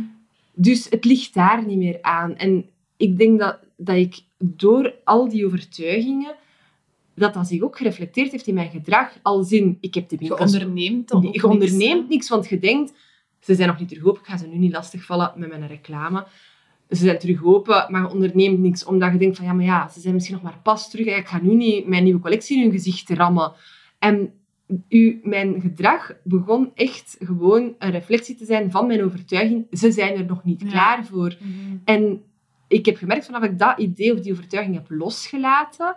[0.54, 2.36] Dus het ligt daar niet meer aan.
[2.36, 2.64] En
[2.96, 6.34] ik denk dat, dat ik door al die overtuigingen,
[7.14, 9.18] dat dat zich ook gereflecteerd heeft in mijn gedrag.
[9.22, 10.52] Als in, ik heb de Je winkels...
[10.52, 12.92] onderneemt dan je onderneemt niks, want je denkt,
[13.40, 16.26] ze zijn nog niet terug open, ik ga ze nu niet lastigvallen met mijn reclame.
[16.90, 19.88] Ze zijn terug open, maar je onderneemt niks, omdat je denkt van, ja, maar ja,
[19.88, 21.06] ze zijn misschien nog maar pas terug.
[21.06, 23.52] Ik ga nu niet mijn nieuwe collectie in hun gezicht rammen.
[23.98, 24.32] En
[24.88, 29.66] u, mijn gedrag begon echt gewoon een reflectie te zijn van mijn overtuiging.
[29.70, 30.68] Ze zijn er nog niet Ja.
[30.68, 31.36] klaar voor.
[31.40, 31.76] Mhm.
[31.84, 32.22] En
[32.68, 35.96] ik heb gemerkt vanaf ik dat idee of die overtuiging heb losgelaten,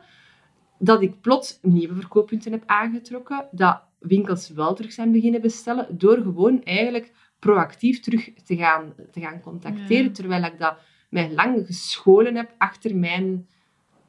[0.79, 6.17] dat ik plots nieuwe verkooppunten heb aangetrokken, dat winkels wel terug zijn beginnen bestellen, door
[6.17, 10.12] gewoon eigenlijk proactief terug te gaan, te gaan contacteren, Ja.
[10.12, 10.77] terwijl ik dat
[11.10, 13.48] mij lang gescholen heb achter mijn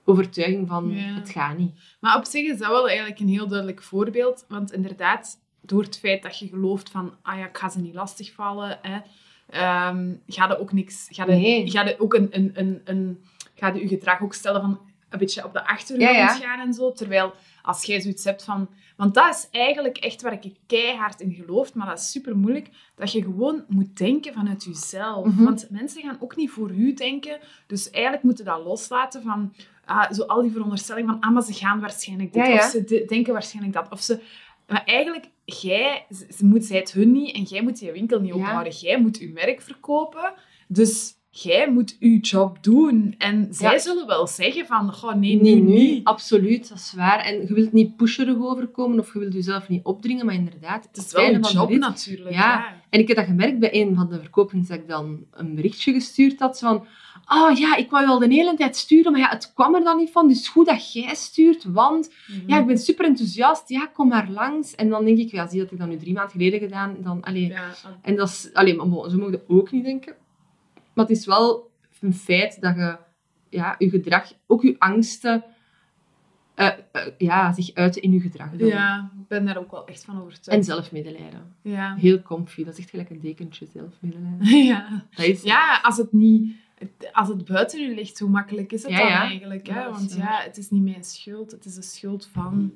[0.05, 1.15] overtuiging van Ja.
[1.15, 1.73] het gaat niet.
[2.01, 4.45] Maar op zich is dat wel eigenlijk een heel duidelijk voorbeeld.
[4.49, 7.95] Want inderdaad, door het feit dat je gelooft van, ah ja, ik ga ze niet
[7.95, 8.99] lastigvallen, hè,
[9.51, 11.07] ehm, ga je ook niks...
[11.11, 11.71] Ga je, Nee.
[11.71, 13.25] ga je ook een, een, een, een...
[13.55, 16.73] Ga je je gedrag ook stellen van een beetje op de achtergrond Ja, gaan en
[16.75, 16.93] zo.
[16.93, 18.69] Terwijl als jij zoiets hebt van...
[18.97, 22.69] Want dat is eigenlijk echt waar ik keihard in geloof, maar dat is super moeilijk.
[22.95, 25.27] Dat je gewoon moet denken vanuit jezelf.
[25.27, 25.45] Mhm.
[25.45, 27.39] Want mensen gaan ook niet voor u denken.
[27.67, 31.53] Dus eigenlijk moeten dat loslaten van ah, zo al die veronderstelling van ah, maar ze
[31.53, 32.59] gaan waarschijnlijk dit, Ja, ja.
[32.59, 33.89] of ze de- denken waarschijnlijk dat.
[33.91, 34.21] Of ze...
[34.69, 38.21] Maar eigenlijk, jij, ze, ze moet, zij het hun niet en jij moet je winkel
[38.21, 38.41] niet Ja.
[38.41, 38.73] ophouden.
[38.73, 40.33] Jij moet je merk verkopen.
[40.69, 43.15] Dus jij moet je job doen.
[43.19, 43.79] En zij Ja.
[43.79, 47.19] zullen wel zeggen van, goh, nee, Nee, nu absoluut, dat is waar.
[47.21, 50.97] En je wilt niet pusherig overkomen of je wilt jezelf niet opdringen, maar inderdaad, Het
[50.97, 52.31] is wel een job natuurlijk.
[52.35, 52.39] Ja.
[52.39, 52.75] Ja.
[52.91, 55.93] En ik heb dat gemerkt bij een van de verkopers dat ik dan een berichtje
[55.93, 56.59] gestuurd had.
[56.59, 56.87] Van,
[57.29, 59.85] oh ja, ik wou je al de hele tijd sturen, maar ja, het kwam er
[59.85, 60.29] dan niet van.
[60.29, 62.41] Dus goed dat jij stuurt, want Mhm.
[62.51, 63.69] ja, ik ben super enthousiast.
[63.69, 64.75] Ja, kom maar langs.
[64.75, 66.97] En dan denk ik, ja, zie dat ik dat nu drie maanden geleden gedaan.
[67.03, 67.47] Dan, allee.
[67.47, 67.71] Ja,
[68.03, 70.15] En dat is, allee, maar bon, zo mogen ook niet denken.
[70.93, 72.97] Maar het is wel een feit dat je
[73.49, 75.45] ja, je gedrag, ook je angsten,
[76.55, 78.51] eh, eh, ja, zich uiten in je gedrag.
[78.51, 78.69] Dan.
[78.69, 80.65] ja, ik ben daar ook wel echt van En overtuigd.
[80.65, 81.55] zelfmedelijden.
[81.63, 81.95] Ja.
[81.95, 82.65] Heel comfy.
[82.65, 84.57] Dat is echt gelijk een dekentje, zelfmedelijden.
[84.73, 85.05] ja.
[85.11, 86.55] Dat is Ja, als het niet...
[87.13, 89.21] Als het buiten u ligt, hoe makkelijk is het Ja, dan ja.
[89.23, 89.67] eigenlijk?
[89.69, 89.91] Hè?
[89.91, 91.51] Want ja, het is niet mijn schuld.
[91.51, 92.73] Het is de schuld van,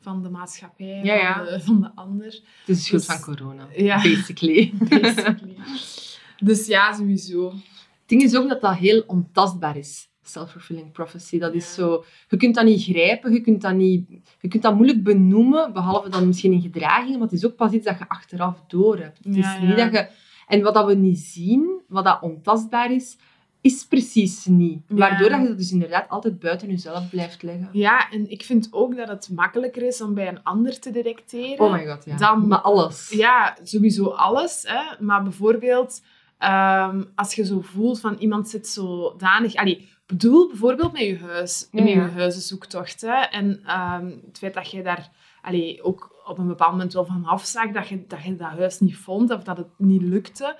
[0.00, 1.00] van de maatschappij.
[1.34, 2.26] Van, de, van de ander.
[2.26, 3.66] Het is de schuld Dus- van corona.
[3.76, 4.02] Ja.
[4.02, 4.72] Basically.
[4.88, 5.56] Basically.
[6.42, 7.50] dus ja, sowieso.
[7.50, 10.10] Het ding is ook dat dat heel ontastbaar is.
[10.24, 11.38] Self-fulfilling prophecy.
[11.38, 12.04] Dat is zo...
[12.28, 14.08] Je kunt dat niet grijpen, je kunt dat, niet,
[14.40, 17.72] je kunt dat moeilijk benoemen, behalve dan misschien in gedragingen, maar het is ook pas
[17.72, 19.18] iets dat je achteraf door hebt.
[19.24, 19.84] Het Ja, is niet ja.
[19.84, 20.08] dat je...
[20.46, 23.16] En wat dat we niet zien, wat dat ontastbaar is,
[23.60, 24.82] is precies niet.
[24.88, 24.96] Ja.
[24.96, 27.68] Waardoor dat je dat dus inderdaad altijd buiten jezelf blijft leggen.
[27.72, 31.58] Ja, en ik vind ook dat het makkelijker is om bij een ander te detecteren.
[31.66, 32.16] Oh my god, ja.
[32.16, 33.10] Dan- Maar alles.
[33.10, 34.64] Ja, sowieso alles.
[34.68, 35.04] Hè.
[35.04, 36.02] Maar bijvoorbeeld,
[36.42, 39.54] ehm, als je zo voelt van iemand zit zo danig...
[39.54, 43.00] Allee, bedoel bijvoorbeeld met je huis, Ja, met je huizenzoektocht.
[43.00, 43.20] Hè.
[43.20, 45.10] En ehm, het feit dat je daar
[45.42, 48.80] allee, ook op een bepaald moment wel van afzag, dat je, dat je dat huis
[48.80, 50.56] niet vond of dat het niet lukte,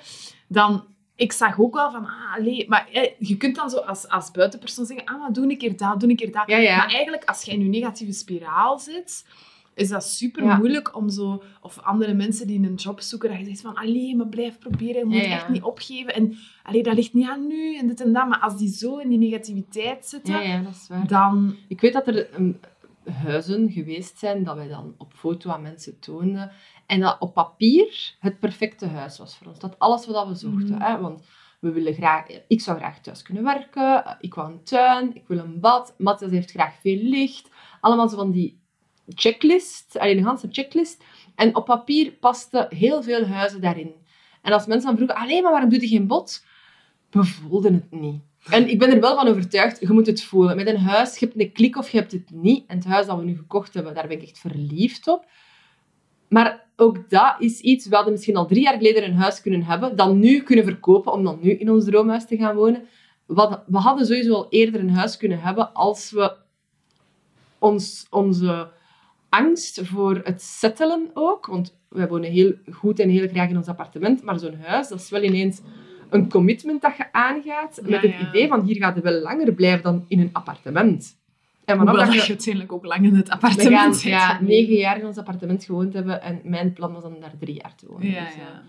[0.49, 0.91] dan...
[1.17, 4.31] Ik zag ook wel van, ah, allee, maar eh, je kunt dan zo als, als
[4.31, 6.43] buitenpersoon zeggen, ah, maar doe een keer dat, doe een keer dat.
[6.47, 6.77] Ja, ja.
[6.77, 9.25] Maar eigenlijk, als je in je negatieve spiraal zit,
[9.75, 10.57] is dat super Ja.
[10.57, 11.43] moeilijk om zo...
[11.61, 14.99] Of andere mensen die een job zoeken, dat je zegt van, allee, maar blijf proberen,
[14.99, 16.15] je moet Ja, echt niet opgeven.
[16.15, 18.29] En allee, dat ligt niet aan nu, en dit en dat.
[18.29, 21.07] Maar als die zo in die negativiteit zitten, Ja, ja, dat is waar.
[21.07, 21.57] dan...
[21.69, 22.61] Ik weet dat er um,
[23.05, 26.51] huizen geweest zijn dat wij dan op foto aan mensen toonden.
[26.87, 29.59] En dat op papier het perfecte huis was voor ons.
[29.59, 30.75] Dat alles wat we zochten.
[30.75, 30.81] Mhm.
[30.83, 31.01] Hè?
[31.01, 31.23] Want
[31.61, 34.17] we willen graag, ik zou graag thuis kunnen werken.
[34.21, 35.15] Ik wou een tuin.
[35.17, 35.95] Ik wil een bad.
[35.99, 37.51] Matthias heeft graag veel licht.
[37.81, 38.61] Allemaal zo van die
[39.15, 39.99] checklist.
[39.99, 41.03] Alleen een ganse checklist.
[41.35, 43.93] En op papier pasten heel veel huizen daarin.
[44.43, 46.45] En als mensen dan vroegen, alleen maar waarom doe je geen bot?
[47.11, 48.23] We voelden het niet.
[48.51, 50.57] En ik ben er wel van overtuigd, je moet het voelen.
[50.57, 52.65] Met een huis, je hebt een klik of je hebt het niet.
[52.67, 55.27] En het huis dat we nu gekocht hebben, daar ben ik echt verliefd op.
[56.29, 59.63] Maar ook dat is iets, we hadden misschien al drie jaar geleden een huis kunnen
[59.63, 62.85] hebben, dan nu kunnen verkopen, om dan nu in ons droomhuis te gaan wonen.
[63.67, 66.37] We hadden sowieso al eerder een huis kunnen hebben als we
[67.59, 68.71] ons, onze
[69.33, 73.67] angst voor het settelen ook, want wij wonen heel goed en heel graag in ons
[73.67, 75.61] appartement, maar zo'n huis, dat is wel ineens
[76.11, 78.29] een commitment dat je aangaat Ja, met het ja.
[78.29, 81.17] idee van hier gaat je wel langer blijven dan in een appartement.
[81.65, 82.33] En vanaf Hoewel dat je...
[82.33, 84.11] uiteindelijk ook lang in het appartement gaan zit.
[84.11, 87.55] ja, negen jaar in ons appartement gewoond hebben en mijn plan was om daar drie
[87.55, 88.11] jaar te wonen.
[88.11, 88.63] Ja, Dus, ja.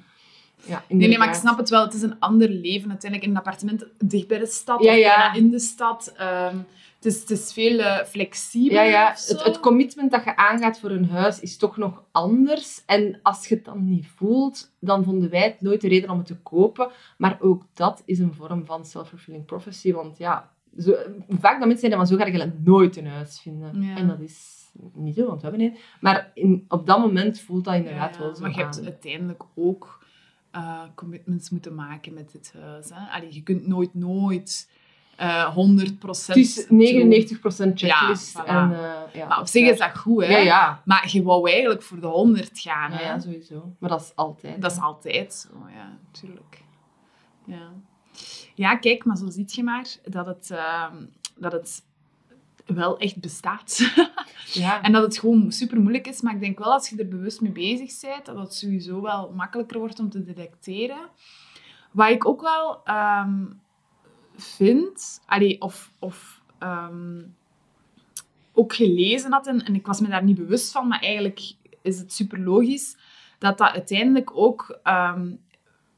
[0.66, 1.84] ja, Nee, nee, maar ik snap het wel.
[1.84, 4.98] Het is een ander leven uiteindelijk in een appartement dicht bij de stad Ja, of
[4.98, 5.34] ja.
[5.34, 6.14] in de stad.
[6.18, 6.56] Ehm,
[7.04, 9.10] het, is, het is veel eh, flexibeler Ja, ja.
[9.10, 12.84] Het, het commitment dat je aangaat voor een huis is toch nog anders.
[12.86, 16.18] En als je het dan niet voelt, dan vonden wij het nooit de reden om
[16.18, 16.90] het te kopen.
[17.18, 19.94] Maar ook dat is een vorm van self-fulfilling prophecy.
[19.94, 20.96] Want ja, zo,
[21.30, 23.82] vaak dat mensen zeggen zo ga je nooit een huis vinden.
[23.82, 23.96] Ja.
[23.96, 24.62] En dat is
[24.94, 25.78] niet zo, want we hebben een.
[26.02, 28.22] Maar in, op dat moment voelt dat inderdaad ja.
[28.22, 30.06] wel zo Maar je hebt uiteindelijk ook
[30.52, 32.90] eh, commitments moeten maken met dit huis.
[32.90, 33.12] Hè?
[33.12, 34.70] Allee, je kunt nooit, nooit
[35.16, 36.70] eh 100% Het is 99%
[37.74, 38.34] checklist.
[38.38, 38.48] Ja, voilà.
[38.48, 40.38] en, eh, ja, Maar op zich is dat goed, hè?
[40.38, 40.82] Ja.
[40.86, 42.92] Maar je wou eigenlijk voor de 100 gaan.
[42.92, 43.04] Ja, hè?
[43.04, 43.74] ja, sowieso.
[43.80, 44.62] Maar dat is altijd.
[44.62, 46.62] Dat is altijd zo, ja, natuurlijk.
[47.46, 47.72] Ja.
[48.56, 50.96] ja, kijk, maar zo ziet je maar dat het, ehm,
[51.38, 51.84] dat het
[52.66, 53.80] wel echt bestaat.
[54.54, 54.82] Ja.
[54.82, 56.22] en dat het gewoon super moeilijk is.
[56.22, 59.32] Maar ik denk wel als je er bewust mee bezig bent, dat het sowieso wel
[59.36, 61.10] makkelijker wordt om te detecteren.
[61.92, 63.46] Wat ik ook wel ehm,
[64.36, 67.22] vind, allee, of, of ehm,
[68.54, 72.00] ook gelezen had, en, en ik was me daar niet bewust van, maar eigenlijk is
[72.00, 72.98] het super logisch,
[73.40, 75.32] dat dat uiteindelijk ook ehm,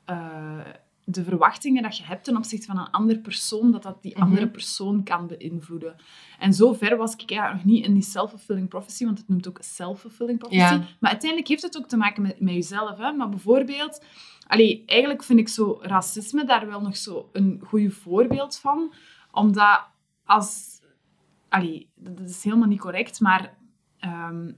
[0.05, 0.59] eh,
[1.07, 4.21] de verwachtingen dat je hebt ten opzichte van een andere persoon, dat dat die Mhm.
[4.23, 5.95] andere persoon kan beïnvloeden.
[6.39, 9.47] En zo ver was ik ja, nog niet in die self-fulfilling prophecy, want het noemt
[9.47, 10.73] ook self-fulfilling prophecy.
[10.73, 10.85] Ja.
[10.99, 12.97] Maar uiteindelijk heeft het ook te maken met, met jezelf.
[12.97, 13.11] Hè?
[13.11, 14.03] Maar bijvoorbeeld,
[14.47, 18.93] allee, eigenlijk vind ik zo racisme daar wel nog zo een goed voorbeeld van.
[19.31, 19.87] Omdat
[20.25, 20.81] als...
[21.49, 23.57] Allee, dat is helemaal niet correct, maar...
[23.99, 24.51] ehm,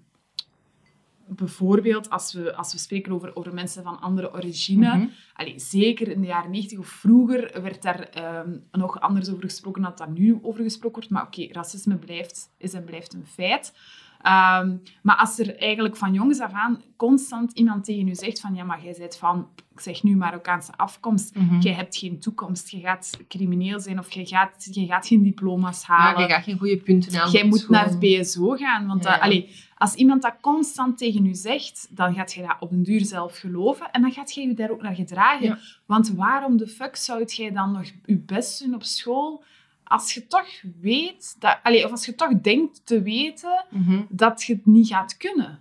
[1.30, 4.96] bijvoorbeeld, als we, als we spreken over, over mensen van andere origine...
[4.98, 5.08] Mhm.
[5.34, 9.82] Allee, zeker in de jaren 90 of vroeger werd daar ehm, nog anders over gesproken
[9.82, 11.10] dan dat daar nu over gesproken wordt.
[11.10, 13.74] Maar oké, racisme blijft, is en blijft een feit.
[14.22, 18.56] Ehm, maar als er eigenlijk van jongs af aan constant iemand tegen u zegt van
[18.56, 21.60] ja, maar jij bent van, ik zeg nu Marokkaanse afkomst, Mhm.
[21.60, 25.86] jij hebt geen toekomst, je gaat crimineel zijn of je gaat, je gaat geen diploma's
[25.88, 26.22] Ja, halen.
[26.22, 27.32] je gaat geen goede punten halen.
[27.34, 28.88] Jij moet naar het BSO gaan.
[28.88, 29.26] Want Ja, dat- ja.
[29.26, 33.06] allee, als iemand dat constant tegen u zegt, dan gaat je dat op een duur
[33.06, 33.92] zelf geloven.
[33.92, 35.46] En dan gaat je je daar ook naar gedragen.
[35.46, 35.58] Ja.
[35.86, 39.44] Want waarom de fuck zou jij dan nog je best doen op school
[39.88, 40.48] als je toch
[40.82, 44.02] weet, dat, allee, of als je toch denkt te weten Mhm.
[44.10, 45.60] dat je het niet gaat kunnen?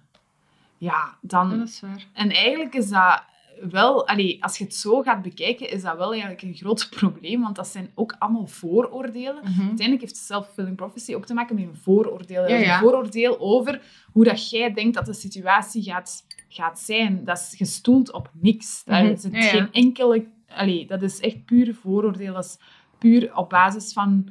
[0.79, 1.59] Ja, dan...
[1.59, 2.07] Dat is waar.
[2.13, 3.23] En eigenlijk is dat
[3.71, 7.41] wel, allee, als je het zo gaat bekijken, is dat wel eigenlijk een groot probleem,
[7.43, 9.37] want dat zijn ook allemaal vooroordelen.
[9.43, 9.61] Mhm.
[9.61, 12.49] Uiteindelijk heeft self-fulfilling prophecy ook te maken met een vooroordeel.
[12.49, 12.75] Ja, ja.
[12.75, 13.81] Een vooroordeel over
[14.13, 17.25] hoe dat jij denkt dat de situatie gaat, gaat zijn.
[17.25, 18.85] Dat is gestoeld op niks.
[18.85, 19.13] Daar Mhm.
[19.13, 19.41] is ja.
[19.41, 20.27] geen enkele...
[20.49, 22.35] Allee, dat is echt puur vooroordeel.
[22.35, 22.59] Dat is
[22.99, 24.29] puur op basis van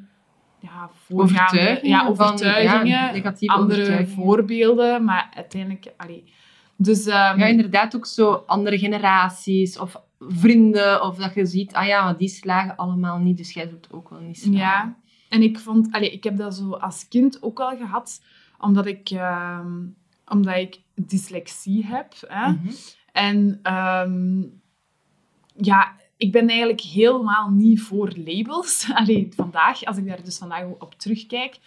[0.59, 4.23] ja, voorgaande Overtuigingen ja, van- overtuigingen, ja, negatieve andere overtuigingen.
[4.23, 5.93] voorbeelden, maar uiteindelijk...
[5.97, 6.33] Allee,
[6.77, 11.03] dus, ehm, Ja, inderdaad ook zo andere generaties of vrienden.
[11.03, 14.09] Of dat je ziet, ah ja, maar die slagen allemaal niet, dus jij doet ook
[14.09, 14.57] wel niet slagen.
[14.57, 14.95] Ja,
[15.29, 18.23] en ik vond, allee, ik heb dat zo als kind ook al gehad,
[18.59, 19.83] omdat ik, ehm,
[20.27, 22.13] omdat ik dyslexie heb.
[22.27, 22.51] Hè?
[22.51, 22.67] Mhm.
[23.11, 24.41] En ehm,
[25.55, 28.87] ja, ik ben eigenlijk helemaal niet voor labels.
[28.93, 31.59] Allee, vandaag, als ik daar dus vandaag op terugkijk.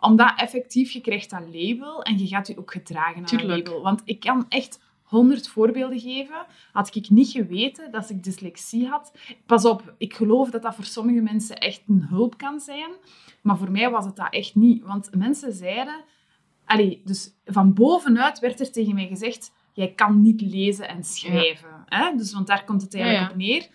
[0.00, 3.82] Omdat effectief, je krijgt dat label en je gaat je ook gedragen aan dat label.
[3.82, 6.46] Want ik kan echt honderd voorbeelden geven.
[6.72, 9.12] Had ik niet geweten dat ik dyslexie had.
[9.46, 12.90] Pas op, ik geloof dat dat voor sommige mensen echt een hulp kan zijn.
[13.42, 14.82] Maar voor mij was het dat echt niet.
[14.82, 16.04] Want mensen zeiden...
[16.64, 19.52] Allee, dus van bovenuit werd er tegen mij gezegd...
[19.74, 21.84] Jij kan niet lezen en schrijven.
[21.86, 22.16] Hè?
[22.16, 23.32] Dus, want daar komt het eigenlijk Ja, ja.
[23.32, 23.68] op neer.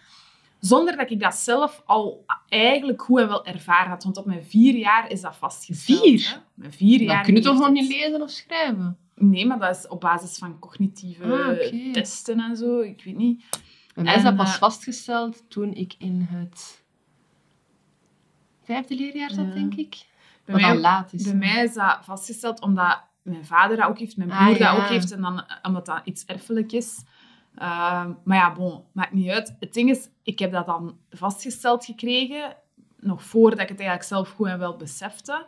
[0.60, 4.04] Zonder dat ik dat zelf al eigenlijk goed en wel ervaren had.
[4.04, 6.00] Want op mijn vier jaar is dat vastgesteld.
[6.02, 6.30] Vier?
[6.34, 6.38] Hè?
[6.54, 8.98] Mijn vier jaar Dan kun je toch nog niet lezen of schrijven?
[9.16, 12.80] Nee, maar dat is op basis van cognitieve Ah, testen en zo.
[12.80, 13.44] Ik weet niet.
[13.94, 16.84] Bij mij is dat pas eh, vastgesteld toen ik in het
[18.64, 19.54] vijfde leerjaar zat, Ja.
[19.54, 20.06] denk ik.
[20.46, 21.24] Bij Wat mij, al laat is.
[21.24, 24.72] bij mij is dat vastgesteld omdat mijn vader dat ook heeft, mijn Ah, broer ja.
[24.76, 25.12] dat ook heeft.
[25.12, 27.04] En dan, omdat dat iets erfelijk is.
[27.58, 29.56] Ehm, maar ja, bon, maakt niet uit.
[29.60, 32.56] Het ding is, ik heb dat dan vastgesteld gekregen,
[33.00, 35.46] nog voordat ik het eigenlijk zelf goed en wel besefte.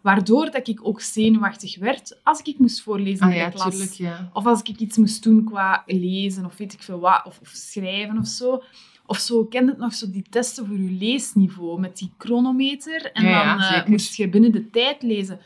[0.00, 3.70] Waardoor dat ik ook zenuwachtig werd als ik moest voorlezen Ah in de klas.
[3.70, 4.30] tuurlijk, ja.
[4.32, 7.48] Of als ik iets moest doen qua lezen of weet ik veel wat, of, of
[7.48, 8.62] schrijven of zo.
[9.06, 13.12] Of zo, kent het nog zo die testen voor je leesniveau met die chronometer.
[13.12, 15.40] En Ja, dan eh, moest je binnen de tijd lezen.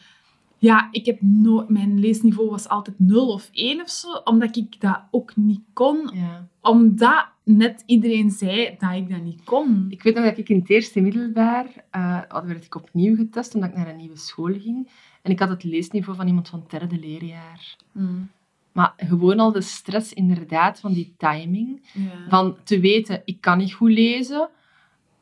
[0.59, 1.68] Ja, ik heb nooit...
[1.68, 6.11] Mijn leesniveau was altijd 0 of 1 of zo, omdat ik dat ook niet kon.
[6.12, 6.49] Ja.
[6.61, 9.87] Omdat net iedereen zei dat ik dat niet kon.
[9.88, 13.71] Ik weet nog dat ik in het eerste middelbaar, eh werd ik opnieuw getest, omdat
[13.71, 14.88] ik naar een nieuwe school ging.
[15.23, 17.77] En ik had het leesniveau van iemand van het derde leerjaar.
[17.92, 18.31] Mm.
[18.73, 21.88] Maar gewoon al de stress inderdaad van die timing.
[21.92, 22.29] Ja.
[22.29, 24.49] Van te weten, ik kan niet goed lezen.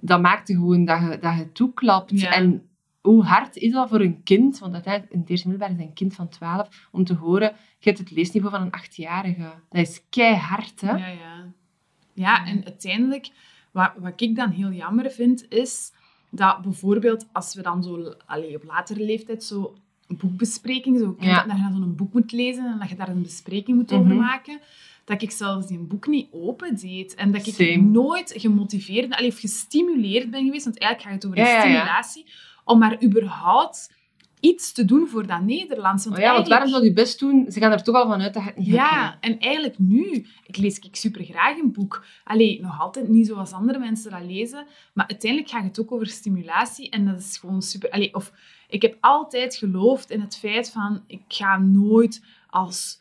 [0.01, 2.20] Dat maakte gewoon dat je, dat je toeklapt.
[2.20, 2.31] Ja.
[2.31, 2.62] En
[3.07, 4.59] hoe hard is dat voor een kind?
[4.59, 6.88] Want uiteindelijk, in het eerste middelbaar is een kind van 12.
[6.92, 9.53] Om te horen, je hebt het leesniveau van een achtjarige.
[9.69, 10.90] Dat is keihard, hè?
[10.97, 11.53] Ja, ja.
[12.12, 13.29] Ja, en uiteindelijk,
[13.71, 15.92] wat, wat ik dan heel jammer vind, is
[16.31, 19.75] dat bijvoorbeeld als we dan zo allee, op latere leeftijd zo
[20.07, 21.45] boekbesprekingen, zo, Ja.
[21.47, 24.01] dat je dan zo'n boek moet lezen en dat je daar een bespreking moet Mhm.
[24.01, 24.61] over maken,
[25.05, 27.14] dat ik zelfs die boek niet open deed.
[27.14, 27.77] En dat ik Same.
[27.77, 32.03] nooit gemotiveerd allee, of gestimuleerd ben geweest, want eigenlijk gaat het over de ja, ja.
[32.66, 33.94] Om maar überhaupt
[34.40, 36.05] iets te doen voor dat Nederlands.
[36.05, 37.46] Want Oh ja, want waarom zou je best doen?
[37.50, 38.90] Ze gaan er toch al vanuit dat je het niet hebt.
[38.90, 42.05] ja, en eigenlijk nu, ik lees ik super graag een boek.
[42.24, 46.07] Allee, nog altijd niet zoals andere mensen dat lezen, maar uiteindelijk gaat het ook over
[46.07, 47.90] stimulatie en dat is gewoon super.
[47.90, 48.33] Allee, of
[48.68, 53.00] ik heb altijd geloofd in het feit van ik ga nooit als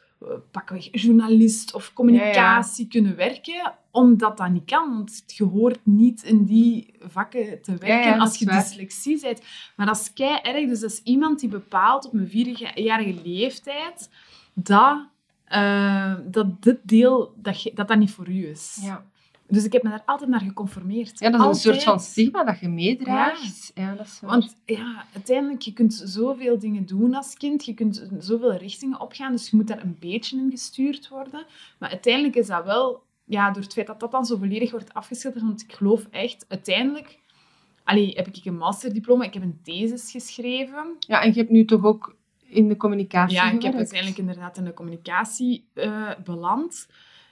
[0.51, 4.89] pakweg journalist of communicatie kunnen werken, omdat dat niet kan.
[4.93, 9.41] Want je hoort niet in die vakken te werken Ja, als je dyslexie bent.
[9.75, 10.67] Maar dat is kei erg.
[10.67, 14.09] Dus dat is iemand die bepaalt op mijn vierjarige leeftijd
[14.53, 15.07] dat,
[15.45, 18.79] eh, dat dit deel dat, dat dat niet voor u is.
[18.81, 19.05] Ja.
[19.47, 21.19] Dus ik heb me daar altijd naar geconformeerd.
[21.19, 23.71] Ja, dat is een soort van stigma dat je meedraagt.
[23.75, 24.19] Ja, dat is.
[24.21, 27.65] Want ja, uiteindelijk, je kunt zoveel dingen doen als kind.
[27.65, 29.31] Je kunt zoveel richtingen opgaan.
[29.31, 31.45] Dus je moet daar een beetje in gestuurd worden.
[31.79, 33.03] Maar uiteindelijk is dat wel...
[33.27, 35.43] Ja, door het feit dat dat dan zo volledig wordt afgeschilderd.
[35.43, 37.19] Want ik geloof echt, uiteindelijk...
[37.83, 39.23] Allee, heb ik een masterdiploma.
[39.23, 40.95] Ik heb een thesis geschreven.
[40.99, 42.15] Ja, en je hebt nu toch ook
[42.47, 46.87] in de communicatie Ja, ik heb uiteindelijk inderdaad in de communicatie eh, beland.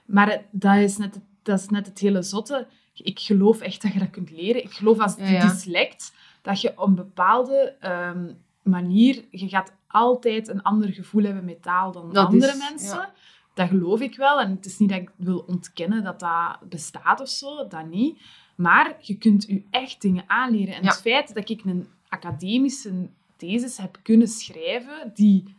[0.06, 2.68] Maar het- dat is, net, het- dat is net het hele zotte.
[2.94, 4.64] Ik geloof echt dat je dat kunt leren.
[4.64, 5.48] Ik geloof als Ja, ja.
[5.48, 9.24] dyslect dat je op een bepaalde ehm, manier...
[9.32, 12.98] Je gaat altijd een ander gevoel hebben met taal dan Dat andere is- mensen.
[12.98, 13.14] ja.
[13.54, 14.40] Dat geloof ik wel.
[14.42, 17.68] En het is niet dat ik wil ontkennen dat dat bestaat of zo.
[17.68, 18.22] Dat niet.
[18.56, 20.76] Maar je kunt je echt dingen aanleren.
[20.76, 20.90] En Ja.
[20.90, 25.56] het feit dat ik een academische thesis heb kunnen schrijven, die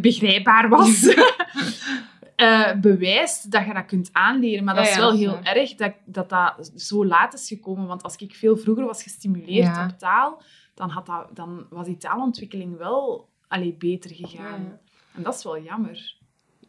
[0.00, 1.14] begrijpbaar was,
[2.36, 4.64] eh, bewijst dat je dat kunt aanleren.
[4.64, 7.86] Maar dat Ja, is wel heel erg dat, dat dat zo laat is gekomen.
[7.86, 10.42] Want als ik veel vroeger was gestimuleerd op taal,
[10.74, 14.78] dan, had dat, dan was die taalontwikkeling wel allee, beter gegaan.
[15.14, 16.16] En dat is wel jammer.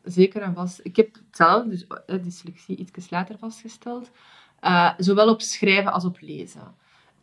[0.04, 0.80] Zeker en vast.
[0.84, 4.12] Ik heb zelf, dus eh, dyslexie, iets later vastgesteld.
[4.60, 6.76] Eh, zowel op schrijven als op lezen.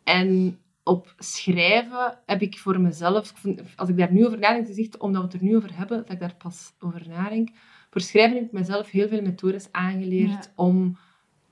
[0.03, 3.33] En op schrijven heb ik voor mezelf,
[3.75, 5.77] als ik daar nu over nadenk, het is echt omdat we het er nu over
[5.77, 7.49] hebben, dat ik daar pas over nadenk.
[7.93, 10.51] Voor schrijven heb ik mezelf heel veel methodes aangeleerd Ja.
[10.55, 10.97] om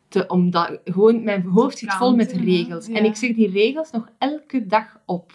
[0.07, 2.87] te, omdat gewoon, mijn hoofd zit vol met regels.
[2.87, 2.95] Ja.
[2.95, 5.31] En ik zeg die regels nog elke dag op.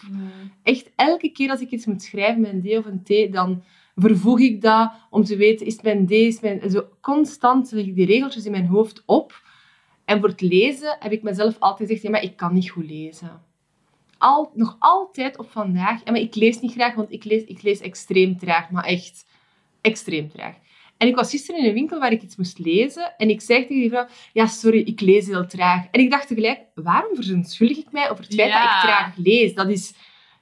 [0.62, 3.62] Echt elke keer als ik iets moet schrijven met een D of een T, dan
[3.94, 6.70] vervoeg ik dat om te weten, is het mijn D, is het mijn...
[6.70, 9.42] Zo constant zeg ik die regeltjes in mijn hoofd op.
[10.04, 12.90] En voor het lezen heb ik mezelf altijd gezegd, ja, maar ik kan niet goed
[12.90, 13.42] lezen.
[14.18, 16.04] Al, nog altijd op vandaag.
[16.04, 19.26] Ja, maar ik lees niet graag, want ik lees, ik lees extreem traag, maar echt
[19.80, 20.54] extreem traag.
[20.98, 23.60] En ik was gisteren in een winkel waar ik iets moest lezen en ik zei
[23.60, 25.84] tegen die vrouw, ja, sorry, ik lees heel traag.
[25.90, 29.54] En ik dacht tegelijk, waarom verontschuldig ik mij over het feit dat ik traag lees?
[29.54, 29.94] Dat is...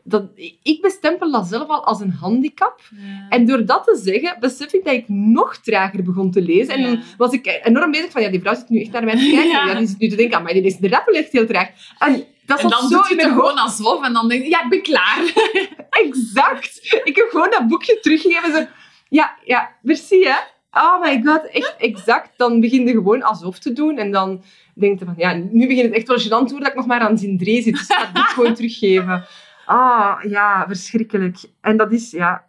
[0.06, 0.24] Dat,
[0.62, 2.80] ik bestempel dat zelf al als een handicap.
[3.28, 6.74] En door dat te zeggen, besef ik dat ik nog trager begon te lezen.
[6.74, 6.86] En Ja.
[6.86, 9.30] dan was ik enorm bezig van, ja, die vrouw zit nu echt naar mij te
[9.30, 9.48] kijken.
[9.48, 9.66] Ja.
[9.66, 9.74] Ja.
[9.74, 11.68] die zit nu te denken, ah, maar die is inderdaad wel echt heel traag.
[11.98, 14.62] En dat En dan zo doe je het gewoon alsof en dan denk je, ja,
[14.62, 15.32] ik ben klaar.
[16.04, 17.00] Exact.
[17.04, 18.52] Ik heb gewoon dat boekje teruggegeven.
[18.52, 18.66] Zo,
[19.08, 20.36] ja, ja, merci hè.
[20.74, 22.30] Oh my god, echt exact.
[22.36, 23.98] Dan begin je gewoon alsof te doen.
[23.98, 24.42] En dan
[24.74, 26.86] denk je van, ja, nu begint het echt wel gênant te worden dat ik nog
[26.86, 27.72] maar aan zin 3 zit.
[27.72, 29.24] Dus ik ga boek gewoon teruggeven.
[29.66, 31.38] Ah, ja, verschrikkelijk.
[31.60, 32.44] En dat is, ja...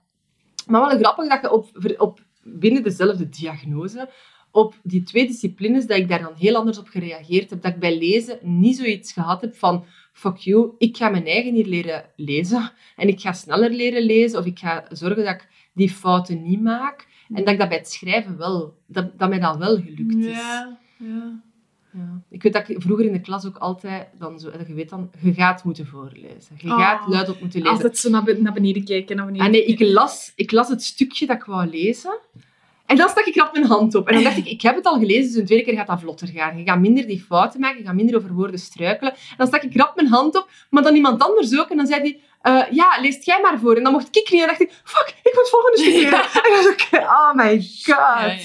[0.68, 4.10] Maar wel grappig dat je op, op binnen dezelfde diagnose,
[4.52, 7.62] op die twee disciplines, dat ik daar dan heel anders op gereageerd heb.
[7.62, 11.54] Dat ik bij lezen niet zoiets gehad heb van, fuck you, ik ga mijn eigen
[11.54, 12.72] hier leren lezen.
[12.96, 16.62] En ik ga sneller leren lezen, of ik ga zorgen dat ik die fouten niet
[16.62, 17.08] maak.
[17.34, 20.36] En dat ik dat bij het schrijven wel, dat, dat mij dat wel gelukt is.
[20.36, 21.44] Ja, ja.
[21.92, 22.22] Ja.
[22.30, 25.12] Ik weet dat ik vroeger in de klas ook altijd, dan zo, je weet dan,
[25.22, 26.56] je gaat moeten voorlezen.
[26.58, 26.80] Je Oh.
[26.80, 27.74] gaat luidop moeten lezen.
[27.76, 30.70] Altijd zo naar, be- naar beneden kijken, naar beneden Ah, nee, ik las, ik las
[30.70, 32.18] het stukje dat ik wou lezen.
[32.86, 34.08] En dan stak ik rap mijn hand op.
[34.08, 36.00] En dan dacht ik, ik heb het al gelezen, dus een tweede keer gaat dat
[36.00, 36.58] vlotter gaan.
[36.58, 39.14] Je gaat minder die fouten maken, je gaat minder over woorden struikelen.
[39.14, 41.70] En dan stak ik rap mijn hand op, maar dan iemand anders ook.
[41.70, 43.76] En dan zei hij, eh, ja, leest jij maar voor.
[43.76, 44.42] En dan mocht ik niet.
[44.42, 46.20] En dacht ik, fuck, ik moet volgende studeren.
[46.24, 47.86] En dan ik, oh my god.
[47.86, 48.36] Ja, Ja,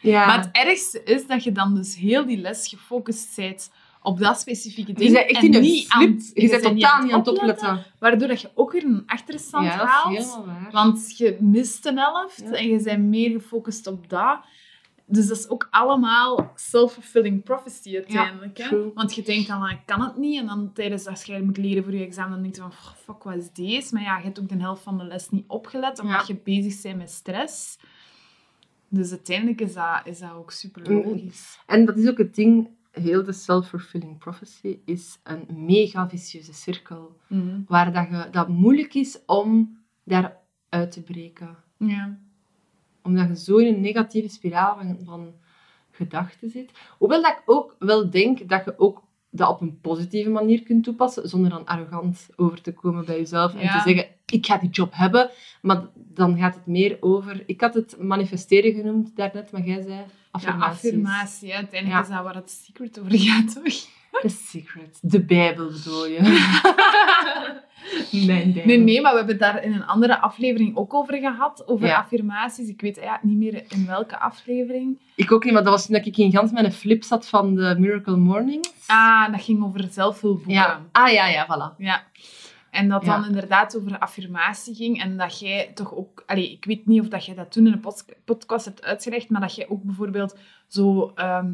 [0.00, 0.26] ja.
[0.26, 3.70] Maar het ergste is dat je dan dus heel die les gefocust bent
[4.02, 5.08] op dat specifieke ding.
[5.08, 6.20] je bent echt en in niet aan- flip.
[6.34, 7.84] Je bent totaal niet aan het opletten.
[7.98, 10.40] Waardoor dat je ook weer een achterstand haalt.
[10.70, 14.38] Want je mist een helft en je bent meer gefocust op dat.
[15.12, 18.58] Dus dat is ook allemaal self-fulfilling prophecy uiteindelijk.
[18.58, 18.92] hè?
[18.92, 20.40] Want je denkt dan, ah, ik kan het niet.
[20.40, 22.92] En dan tijdens als je moet leren voor je examen, dan denk je van, "Oh,
[23.04, 23.94] fuck, wat is deze?
[23.94, 26.82] Maar ja, je hebt ook de helft van de les niet opgelet, omdat je bezig
[26.82, 27.78] bent met stress.
[28.88, 30.96] Dus uiteindelijk is dat, is dat ook super Mm.
[30.96, 31.58] logisch.
[31.66, 37.16] En dat is ook het ding, heel de self-fulfilling prophecy is een mega vicieuze cirkel.
[37.26, 37.60] Mhm.
[37.66, 40.36] Waar dat, je, dat moeilijk is om daar
[40.68, 41.56] uit te breken.
[41.76, 42.18] Ja.
[43.02, 45.32] Omdat je zo in een negatieve spiraal van, van
[45.90, 46.70] gedachten zit.
[46.98, 50.84] Hoewel dat ik ook wel denk dat je ook dat op een positieve manier kunt
[50.84, 53.82] toepassen, zonder dan arrogant over te komen bij jezelf en Ja.
[53.82, 55.30] te zeggen, ik ga die job hebben.
[55.62, 57.42] Maar dan gaat het meer over...
[57.46, 60.84] Ik had het manifesteren genoemd daarnet, maar jij zei Ja, affirmaties.
[60.84, 61.48] affirmatie.
[61.50, 61.56] hè.
[61.56, 62.08] Uiteindelijk Ja.
[62.08, 63.74] is dat waar het secret over gaat, toch?
[64.20, 64.98] The secret.
[65.02, 66.18] De Bijbel bedoel je.
[68.26, 68.62] Bijbel.
[68.64, 71.62] Nee, nee, maar we hebben het daar in een andere aflevering ook over gehad.
[71.66, 71.96] Over Ja.
[71.98, 72.68] affirmaties.
[72.68, 74.98] Ik weet ja, niet meer in welke aflevering.
[75.14, 77.54] Ik ook niet, maar dat was toen ik in Gans met een flip zat van
[77.54, 78.70] de Miracle Mornings.
[78.86, 80.52] Ah, dat ging over zelfhulpboeken.
[80.54, 80.80] ja.
[80.92, 81.76] Ah ja, ja, voilà.
[81.78, 82.02] Ja.
[82.70, 83.16] En dat Ja.
[83.16, 85.02] dan inderdaad over affirmatie ging.
[85.02, 86.22] En dat jij toch ook...
[86.26, 89.28] Allee, ik weet niet of dat jij dat toen in een pod- podcast hebt uitgelegd,
[89.30, 91.52] maar dat jij ook bijvoorbeeld zo ehm,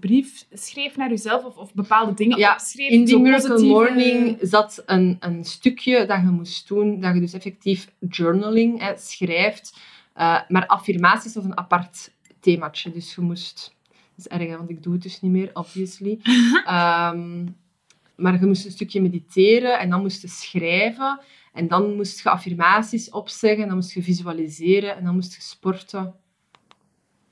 [0.00, 2.90] brief schreef naar jezelf of, of bepaalde dingen Ja, opschreef.
[2.90, 7.20] In die Miracle positieve- Morning zat een, een stukje dat je moest doen, dat je
[7.20, 9.78] dus effectief journaling hè, schrijft.
[10.14, 13.74] Eh, maar affirmaties was een apart themaatje, dus je moest...
[14.16, 16.18] Dat is erg, want ik doe het dus niet meer, obviously.
[16.66, 17.46] Ehm,
[18.20, 21.20] maar je moest een stukje mediteren en dan moest je schrijven.
[21.52, 25.40] En dan moest je affirmaties opzeggen, en dan moest je visualiseren en dan moest je
[25.40, 26.14] sporten.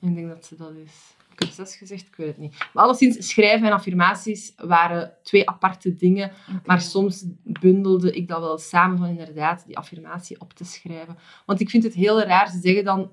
[0.01, 1.17] En ik denk dat ze dat is.
[1.31, 2.57] Ik heb zes gezegd, ik weet het niet.
[2.73, 6.31] Maar alleszins, schrijven en affirmaties waren twee aparte dingen.
[6.65, 11.17] Maar soms bundelde ik dat wel samen van inderdaad die affirmatie op te schrijven.
[11.45, 13.11] Want ik vind het heel raar, ze zeggen dan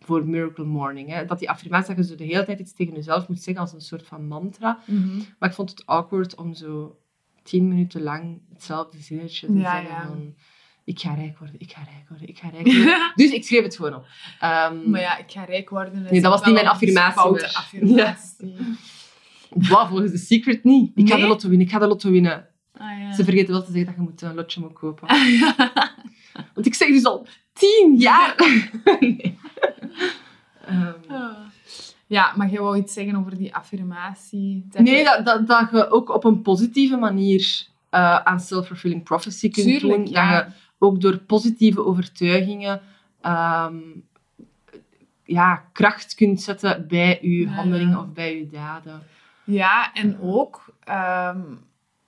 [0.00, 2.94] voor Miracle Morning, hè, dat die affirmatie, dat je zo de hele tijd iets tegen
[2.94, 4.78] jezelf moet zeggen als een soort van mantra.
[4.86, 5.16] Mhm.
[5.38, 6.99] Maar ik vond het awkward om zo
[7.50, 10.06] tien minuten lang hetzelfde zinnetje te Ja, zeggen ja.
[10.06, 10.34] van...
[10.84, 13.12] Ik ga rijk worden, ik ga rijk worden, ik ga rijk worden.
[13.14, 14.06] dus ik schreef het gewoon op.
[14.40, 16.02] Ehm, Maar ja, ik ga rijk worden.
[16.10, 17.52] Nee, dat was niet mijn affirmatie meer.
[17.54, 18.54] affirmatie.
[19.70, 20.90] wow, volgens de secret niet.
[20.94, 22.48] Ik ga de lotto winnen, ik ga de lotto winnen.
[22.72, 23.12] Ah, ja.
[23.12, 25.08] Ze vergeten wel te zeggen dat je moet een lotje moet kopen.
[26.54, 28.34] Want ik zeg dus al tien jaar.
[29.00, 29.38] nee.
[30.64, 31.38] Ehm, Ah.
[32.10, 34.66] Ja, maar jij wou iets zeggen over die affirmatie?
[34.70, 39.02] Dat nee, je- dat, dat, dat je ook op een positieve manier eh, aan self-fulfilling
[39.02, 40.12] prophecy kunt Tuurlijk, doen.
[40.12, 40.32] ja.
[40.32, 42.80] Dat je ook door positieve overtuigingen
[43.20, 43.76] ehm,
[45.24, 48.00] ja, kracht kunt zetten bij je handelingen ja.
[48.00, 49.02] of bij je daden.
[49.44, 50.74] Ja, en ook...
[50.84, 51.40] ehm,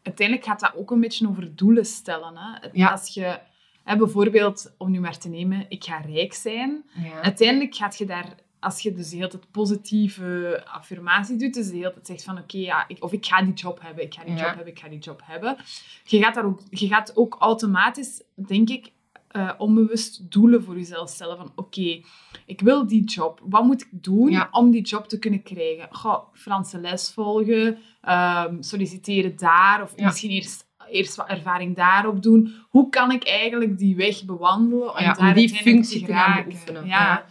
[0.03, 2.37] uiteindelijk gaat dat ook een beetje over doelen stellen.
[2.37, 2.69] Hè?
[2.73, 2.89] Ja.
[2.89, 3.39] Als je...
[3.85, 6.85] Hè, bijvoorbeeld, om nu maar te nemen, ik ga rijk zijn.
[6.93, 7.21] Ja.
[7.21, 8.27] Uiteindelijk gaat je daar...
[8.63, 12.39] Als je dus de hele tijd positieve affirmatie doet, dus de hele tijd zegt van
[12.39, 14.39] oké, ja, ik, of ik ga die job hebben, ik ga die Ja.
[14.47, 15.57] job hebben, ik ga die job hebben.
[16.05, 18.91] Je gaat, daar ook, je gaat ook automatisch, denk ik,
[19.29, 21.37] eh, onbewust doelen voor jezelf stellen.
[21.37, 22.01] Van oké,
[22.47, 23.41] ik wil die job.
[23.45, 24.49] Wat moet ik doen Ja.
[24.51, 25.89] om die job te kunnen krijgen?
[25.91, 30.05] Goh, Franse les volgen, ehm, solliciteren daar, of Ja.
[30.07, 32.55] misschien eerst, eerst wat ervaring daarop doen.
[32.69, 36.45] Hoe kan ik eigenlijk die weg bewandelen om Ja, om daar die functie te gaan
[36.45, 36.87] beoefenen.
[36.87, 37.25] Ja.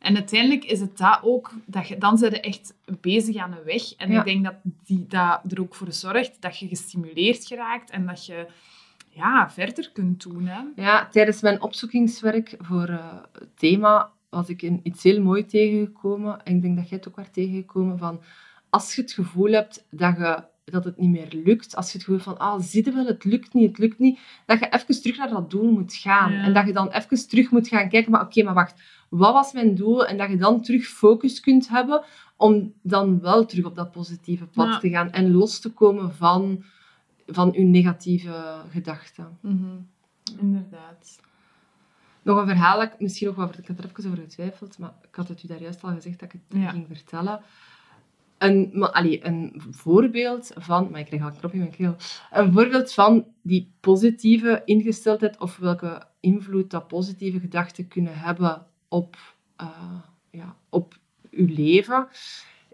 [0.00, 3.64] En uiteindelijk is het dat ook, dat je, dan zijn je echt bezig aan een
[3.64, 3.94] weg.
[3.96, 4.18] En Ja.
[4.18, 8.26] ik denk dat die, dat er ook voor zorgt dat je gestimuleerd geraakt en dat
[8.26, 8.46] je
[9.08, 10.46] ja, verder kunt doen.
[10.46, 10.60] Hè.
[10.76, 16.44] Ja, tijdens mijn opzoekingswerk voor eh, het thema was ik in iets heel mooi tegengekomen.
[16.44, 18.20] En ik denk dat jij het ook werd tegengekomen van...
[18.70, 22.06] Als je het gevoel hebt dat, je, dat het niet meer lukt, als je het
[22.06, 25.02] gevoel van, ah, zie je wel, het lukt niet, het lukt niet, dat je even
[25.02, 26.32] terug naar dat doel moet gaan.
[26.32, 26.42] Ja.
[26.42, 29.52] En dat je dan even terug moet gaan kijken, maar oké, maar wacht, wat was
[29.52, 30.06] mijn doel?
[30.06, 32.02] En dat je dan terug focus kunt hebben
[32.36, 34.78] om dan wel terug op dat positieve pad Ja.
[34.78, 36.64] te gaan en los te komen van,
[37.26, 39.38] van je negatieve gedachten.
[40.38, 41.20] Inderdaad.
[42.22, 45.14] Nog een verhaal, ik misschien nog wat, ik had er even over getwijfeld, maar ik
[45.14, 46.70] had het u daar juist al gezegd dat ik het Ja.
[46.70, 47.40] ging vertellen.
[48.38, 51.96] Een, maar, allee, een voorbeeld van, maar ik krijg al een knop in mijn keel,
[52.30, 59.16] een voorbeeld van die positieve ingesteldheid of welke invloed dat positieve gedachten kunnen hebben op,
[59.56, 60.98] eh, ja, op
[61.30, 62.08] uw leven,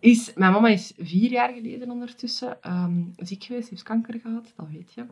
[0.01, 4.67] is, mijn mama is vier jaar geleden ondertussen ehm, ziek geweest, heeft kanker gehad, dat
[4.71, 5.07] weet je.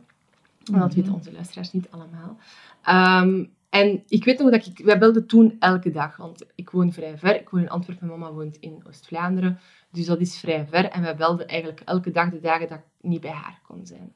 [0.73, 2.37] En dat weten onze luisteraars niet allemaal.
[2.81, 4.85] Ehm, en ik weet nog dat ik...
[4.85, 7.35] Wij belden toen elke dag, want ik woon vrij ver.
[7.39, 9.59] Ik woon in Antwerpen, mama woont in Oost-Vlaanderen.
[9.91, 10.85] Dus dat is vrij ver.
[10.85, 14.13] En wij belden eigenlijk elke dag de dagen dat ik niet bij haar kon zijn.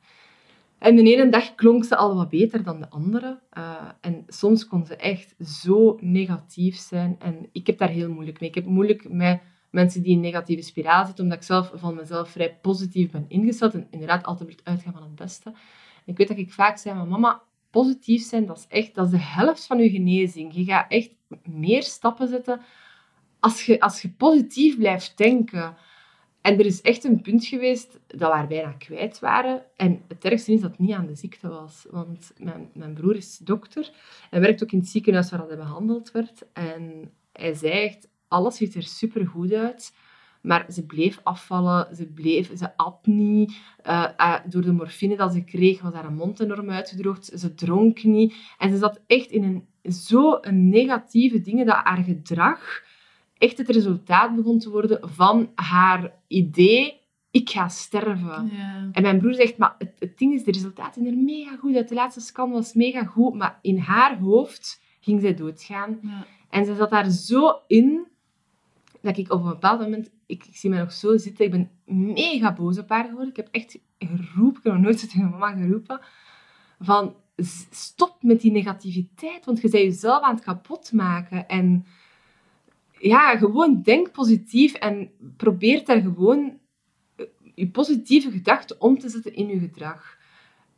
[0.80, 3.39] En de ene dag klonk ze al wat beter dan de andere.
[3.57, 7.15] Uh, en soms kon ze echt zo negatief zijn.
[7.19, 8.49] En ik heb daar heel moeilijk mee.
[8.49, 12.30] Ik heb moeilijk met mensen die in negatieve spiraal zitten, omdat ik zelf van mezelf
[12.30, 13.73] vrij positief ben ingesteld.
[13.73, 15.53] En inderdaad altijd uitgaan van het beste.
[16.05, 19.65] ik weet dat ik vaak zei, mama, positief zijn, dat is echt dat de helft
[19.65, 20.53] van je genezing.
[20.55, 21.11] Je gaat echt
[21.43, 22.61] meer stappen zetten
[23.39, 25.77] als je, als je positief blijft denken.
[26.41, 29.63] En er is echt een punt geweest dat we bijna kwijt waren.
[29.75, 31.85] En het ergste is dat het niet aan de ziekte was.
[31.89, 33.91] Want mijn, mijn broer is dokter.
[34.29, 36.45] en werkt ook in het ziekenhuis waar hij behandeld werd.
[36.53, 39.93] En hij zei echt, alles ziet er super goed uit.
[40.41, 43.57] Maar ze bleef afvallen, ze, bleef, ze at niet.
[43.87, 47.31] Uh, uh, door de morfine dat ze kreeg, was haar mond enorm uitgedroogd.
[47.35, 48.35] Ze dronk niet.
[48.57, 52.83] En ze zat echt in een, zo negatieve dingen dat haar gedrag
[53.39, 56.99] echt het resultaat begon te worden van haar idee
[57.31, 58.49] ik ga sterven.
[58.51, 58.89] Ja.
[58.91, 61.75] En mijn broer zegt, maar het, het ding is, de resultaten zijn er mega goed
[61.75, 61.89] uit.
[61.89, 65.99] De laatste scan was mega goed, maar in haar hoofd ging zij doodgaan.
[66.01, 66.25] Ja.
[66.49, 68.07] En ze zat daar zo in,
[69.01, 71.69] dat ik op een bepaald moment, ik, ik, zie mij nog zo zitten, ik ben
[72.13, 73.29] mega boos op haar geworden.
[73.29, 76.01] Ik heb echt geroepen, ik heb nog nooit zo tegen mama geroepen,
[76.79, 77.15] van
[77.69, 81.47] stop met die negativiteit, want je bent jezelf aan het kapot maken.
[81.47, 81.85] En
[83.00, 86.58] ja, gewoon denk positief en probeer daar gewoon
[87.16, 87.26] eh,
[87.56, 90.18] je positieve gedachten om te zetten in je gedrag.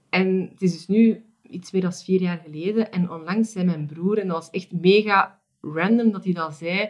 [0.09, 2.91] En het is dus nu iets meer dan vier jaar geleden.
[2.91, 6.89] En onlangs zei mijn broer, en dat was echt mega random dat hij dat zei,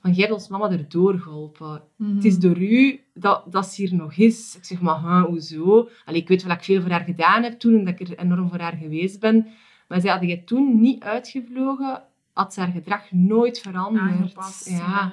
[0.00, 1.82] van jij hebt ons mama erdoor geholpen.
[1.96, 2.14] Mhm.
[2.14, 4.56] Het is door u dat, dat ze hier nog is.
[4.56, 5.88] Ik zeg, maar huh, hoezo?
[6.04, 8.08] Allee, ik weet wel dat ik veel voor haar gedaan heb toen en dat ik
[8.08, 9.46] er enorm voor haar geweest ben.
[9.88, 12.02] Maar zei, had jij toen niet uitgevlogen,
[12.32, 14.64] had haar gedrag nooit veranderd.
[14.64, 15.12] ja.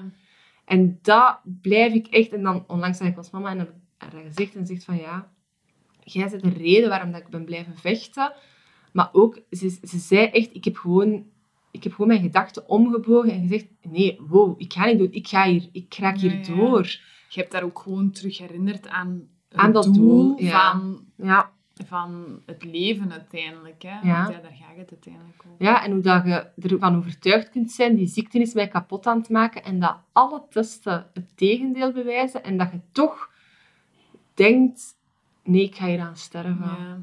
[0.66, 2.34] En dat blijf ik echt...
[2.34, 5.32] En dan onlangs zag ik als mama en heb haar gezegd en zegt van ja,
[6.04, 8.34] jij bent de reden waarom dat ik ben blijven vechten.
[8.92, 11.26] Maar ook, ze, ze zei echt, ik heb gewoon
[11.72, 15.28] ik heb gewoon mijn gedachten omgebogen en gezegd, nee, wow, ik ga niet dood, ik
[15.28, 16.84] ga hier, ik raak hier door.
[17.30, 21.52] Je hebt daar ook gewoon terug herinnerd aan, aan dat doel, van, ja.
[21.86, 23.82] Van het leven uiteindelijk.
[23.82, 24.00] Hè?
[24.00, 24.24] Ja.
[24.24, 25.66] Want ja, daar gaat het uiteindelijk over.
[25.66, 29.18] Ja, en hoe dat je ervan overtuigd kunt zijn, die ziekte is mij kapot aan
[29.18, 33.32] het maken en dat alle testen het tegendeel bewijzen en dat je toch
[34.34, 34.82] denkt,
[35.44, 36.66] nee, ik ga hier aan sterven.
[36.66, 37.00] Ja.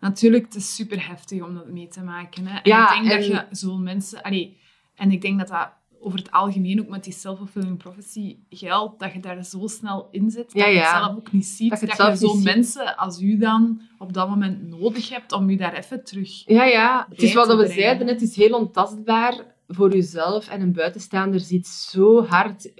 [0.00, 2.46] Natuurlijk, het is super heftig om dat mee te maken.
[2.46, 2.54] Hè.
[2.54, 4.22] En ja, ik denk dat je zo'n mensen...
[4.22, 4.58] Allee,
[4.94, 9.12] en ik denk dat dat over het algemeen ook met die self-fulfilling prophecy geldt, dat
[9.12, 11.70] je daar zo snel in zit, dat je het zelf ook niet ziet.
[11.70, 15.50] Dat je, dat je zo'n mensen als u dan op dat moment nodig hebt om
[15.50, 17.06] je daar even terug Ja, ja.
[17.08, 21.66] Het is wat we zeiden, het is heel ontastbaar voor jezelf en een buitenstaander ziet
[21.66, 22.72] zo hard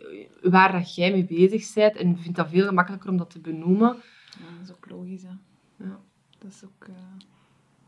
[0.43, 3.97] waar dat jij mee bezig bent en vindt dat veel gemakkelijker om dat te benoemen.
[4.39, 5.85] Ja, dat is ook logisch, hè.
[5.85, 6.01] Ja.
[6.39, 6.89] Dat is ook...
[6.89, 6.95] Uh...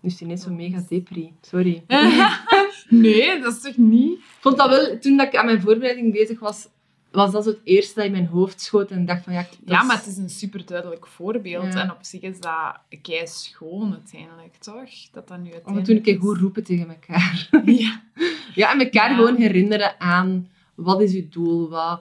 [0.01, 1.32] Dus die is zo mega depri.
[1.40, 1.84] Sorry.
[2.88, 4.18] nee, dat is toch niet?
[4.18, 6.68] Ik vond dat wel, toen dat ik aan mijn voorbereiding bezig was,
[7.11, 8.90] was dat zo het eerste dat in mijn hoofd schoot.
[8.90, 9.46] En dacht van, ja...
[9.64, 11.74] Ja, maar het is een super duidelijk voorbeeld.
[11.74, 14.90] En op zich is dat kei schoon uiteindelijk, toch?
[15.12, 16.05] Dat dat nu uiteindelijk...
[16.05, 17.48] toen ik goed roepen tegen elkaar.
[17.64, 18.03] ja.
[18.55, 21.68] ja, en elkaar gewoon herinneren aan, wat is je doel?
[21.68, 22.01] Wat...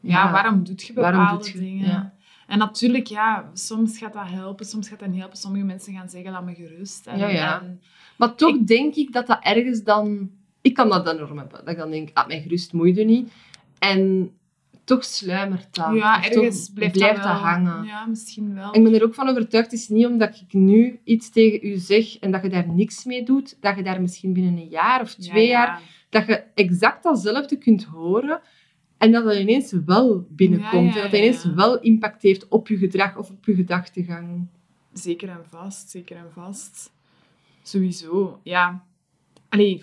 [0.00, 2.12] Ja, waarom doet je bepaalde waarom doet je, dingen?
[2.52, 5.38] En natuurlijk, ja, soms gaat dat helpen, soms gaat dat niet helpen.
[5.38, 7.06] Sommige mensen gaan zeggen, laat me gerust.
[7.06, 7.62] En, ja, ja.
[8.16, 10.30] maar toch denk ik dat dat ergens dan...
[10.60, 11.58] Ik kan dat enorm hebben.
[11.58, 13.32] Dat ik dan denk, ah, mij gerust, moeite niet.
[13.78, 14.30] En
[14.84, 15.94] toch sluimert dat.
[15.94, 17.84] Ja, ergens blijft, blijft dat, hangen.
[17.84, 18.74] Ja, misschien wel.
[18.74, 21.76] ik ben er ook van overtuigd, het is niet omdat ik nu iets tegen u
[21.76, 25.00] zeg en dat je daar niks mee doet, dat je daar misschien binnen een jaar
[25.00, 25.80] of twee jaar,
[26.10, 28.40] dat je exact datzelfde kunt horen
[29.02, 30.94] en dat dat ineens wel binnenkomt.
[30.94, 34.46] en dat dat ineens wel impact heeft op je gedrag of op je gedachtegang.
[34.92, 36.92] Zeker en vast, zeker en vast.
[37.62, 38.84] Sowieso, ja.
[39.48, 39.82] Allee,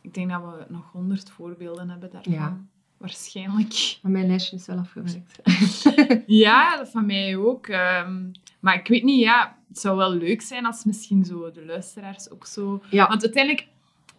[0.00, 2.32] ik denk dat we nog honderd voorbeelden hebben daarvan.
[2.32, 2.60] Ja.
[2.96, 3.98] Waarschijnlijk.
[4.02, 5.40] Maar mijn lijstje is wel afgewerkt.
[6.26, 7.66] ja, van mij ook.
[7.66, 8.30] Ehm,
[8.60, 12.30] maar ik weet niet, ja, het zou wel leuk zijn als misschien zo de luisteraars
[12.30, 12.82] ook zo...
[12.90, 13.08] Ja.
[13.08, 13.66] Want uiteindelijk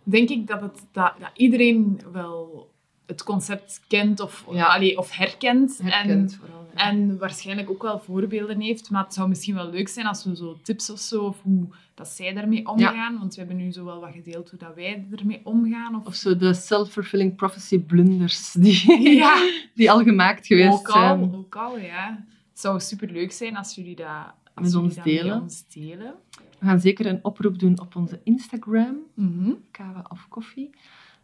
[0.04, 2.71] denk ik dat, het, dat, dat iedereen wel
[3.12, 4.80] het concept kent of, ja.
[4.95, 5.80] of herkent.
[5.84, 6.39] herkent
[6.76, 8.89] en, en waarschijnlijk ook wel voorbeelden heeft.
[8.89, 11.68] Maar het zou misschien wel leuk zijn als we zo tips of zo, of hoe
[11.95, 13.18] dat zij daarmee omgaan.
[13.20, 15.95] Want we hebben nu zo wel wat gedeeld hoe dat wij ermee omgaan.
[15.95, 18.84] Of, of zo de self-fulfilling prophecy blunders die,
[19.76, 21.36] die al gemaakt geweest ook al, zijn.
[21.36, 22.26] Ook al, ja.
[22.51, 24.07] Het zou super leuk zijn als jullie dat
[24.53, 25.41] als Met jullie ons dat met delen.
[25.41, 26.14] ons delen.
[26.59, 29.51] We gaan zeker een oproep doen op onze Instagram, Mhm.
[29.72, 30.70] Kava of Koffie.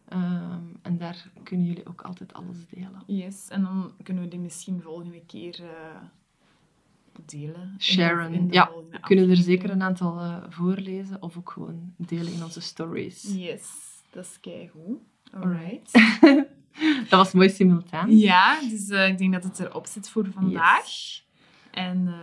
[0.09, 3.03] Ehm, en daar kunnen jullie ook altijd alles delen.
[3.05, 6.01] Yes, en dan kunnen we die misschien volgende keer eh,
[7.25, 7.73] delen.
[7.77, 7.83] De-
[8.47, 12.43] de Ja, We kunnen er zeker een aantal eh, voorlezen of ook gewoon delen in
[12.43, 13.33] onze stories.
[13.35, 13.67] Yes,
[14.09, 14.97] dat is keigoed.
[15.33, 15.91] Alright.
[17.09, 18.17] Dat was mooi simultaan.
[18.17, 20.85] Ja, dus eh, ik denk dat het erop zit voor vandaag.
[21.71, 22.13] En eh,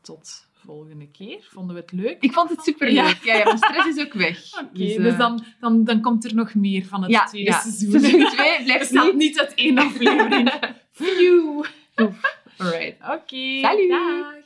[0.00, 1.38] tot volgende keer.
[1.50, 2.16] Vonden we het leuk?
[2.20, 3.18] Ik vond het superleuk.
[3.24, 4.38] Ja, ja, mijn stress is ook weg.
[4.60, 7.50] Oké, Dus, dus, eh, dan, dan, dan komt er nog meer van het ja, tweede
[7.50, 7.60] ja.
[7.60, 7.90] seizoen.
[8.00, 9.14] Seizoen 2 Het blijft niet.
[9.14, 10.50] niet uit één aflevering.
[10.92, 11.64] Phew.
[12.56, 12.96] Alright.
[13.02, 13.58] Oké.
[13.60, 13.88] Salut.
[13.88, 14.41] Dag.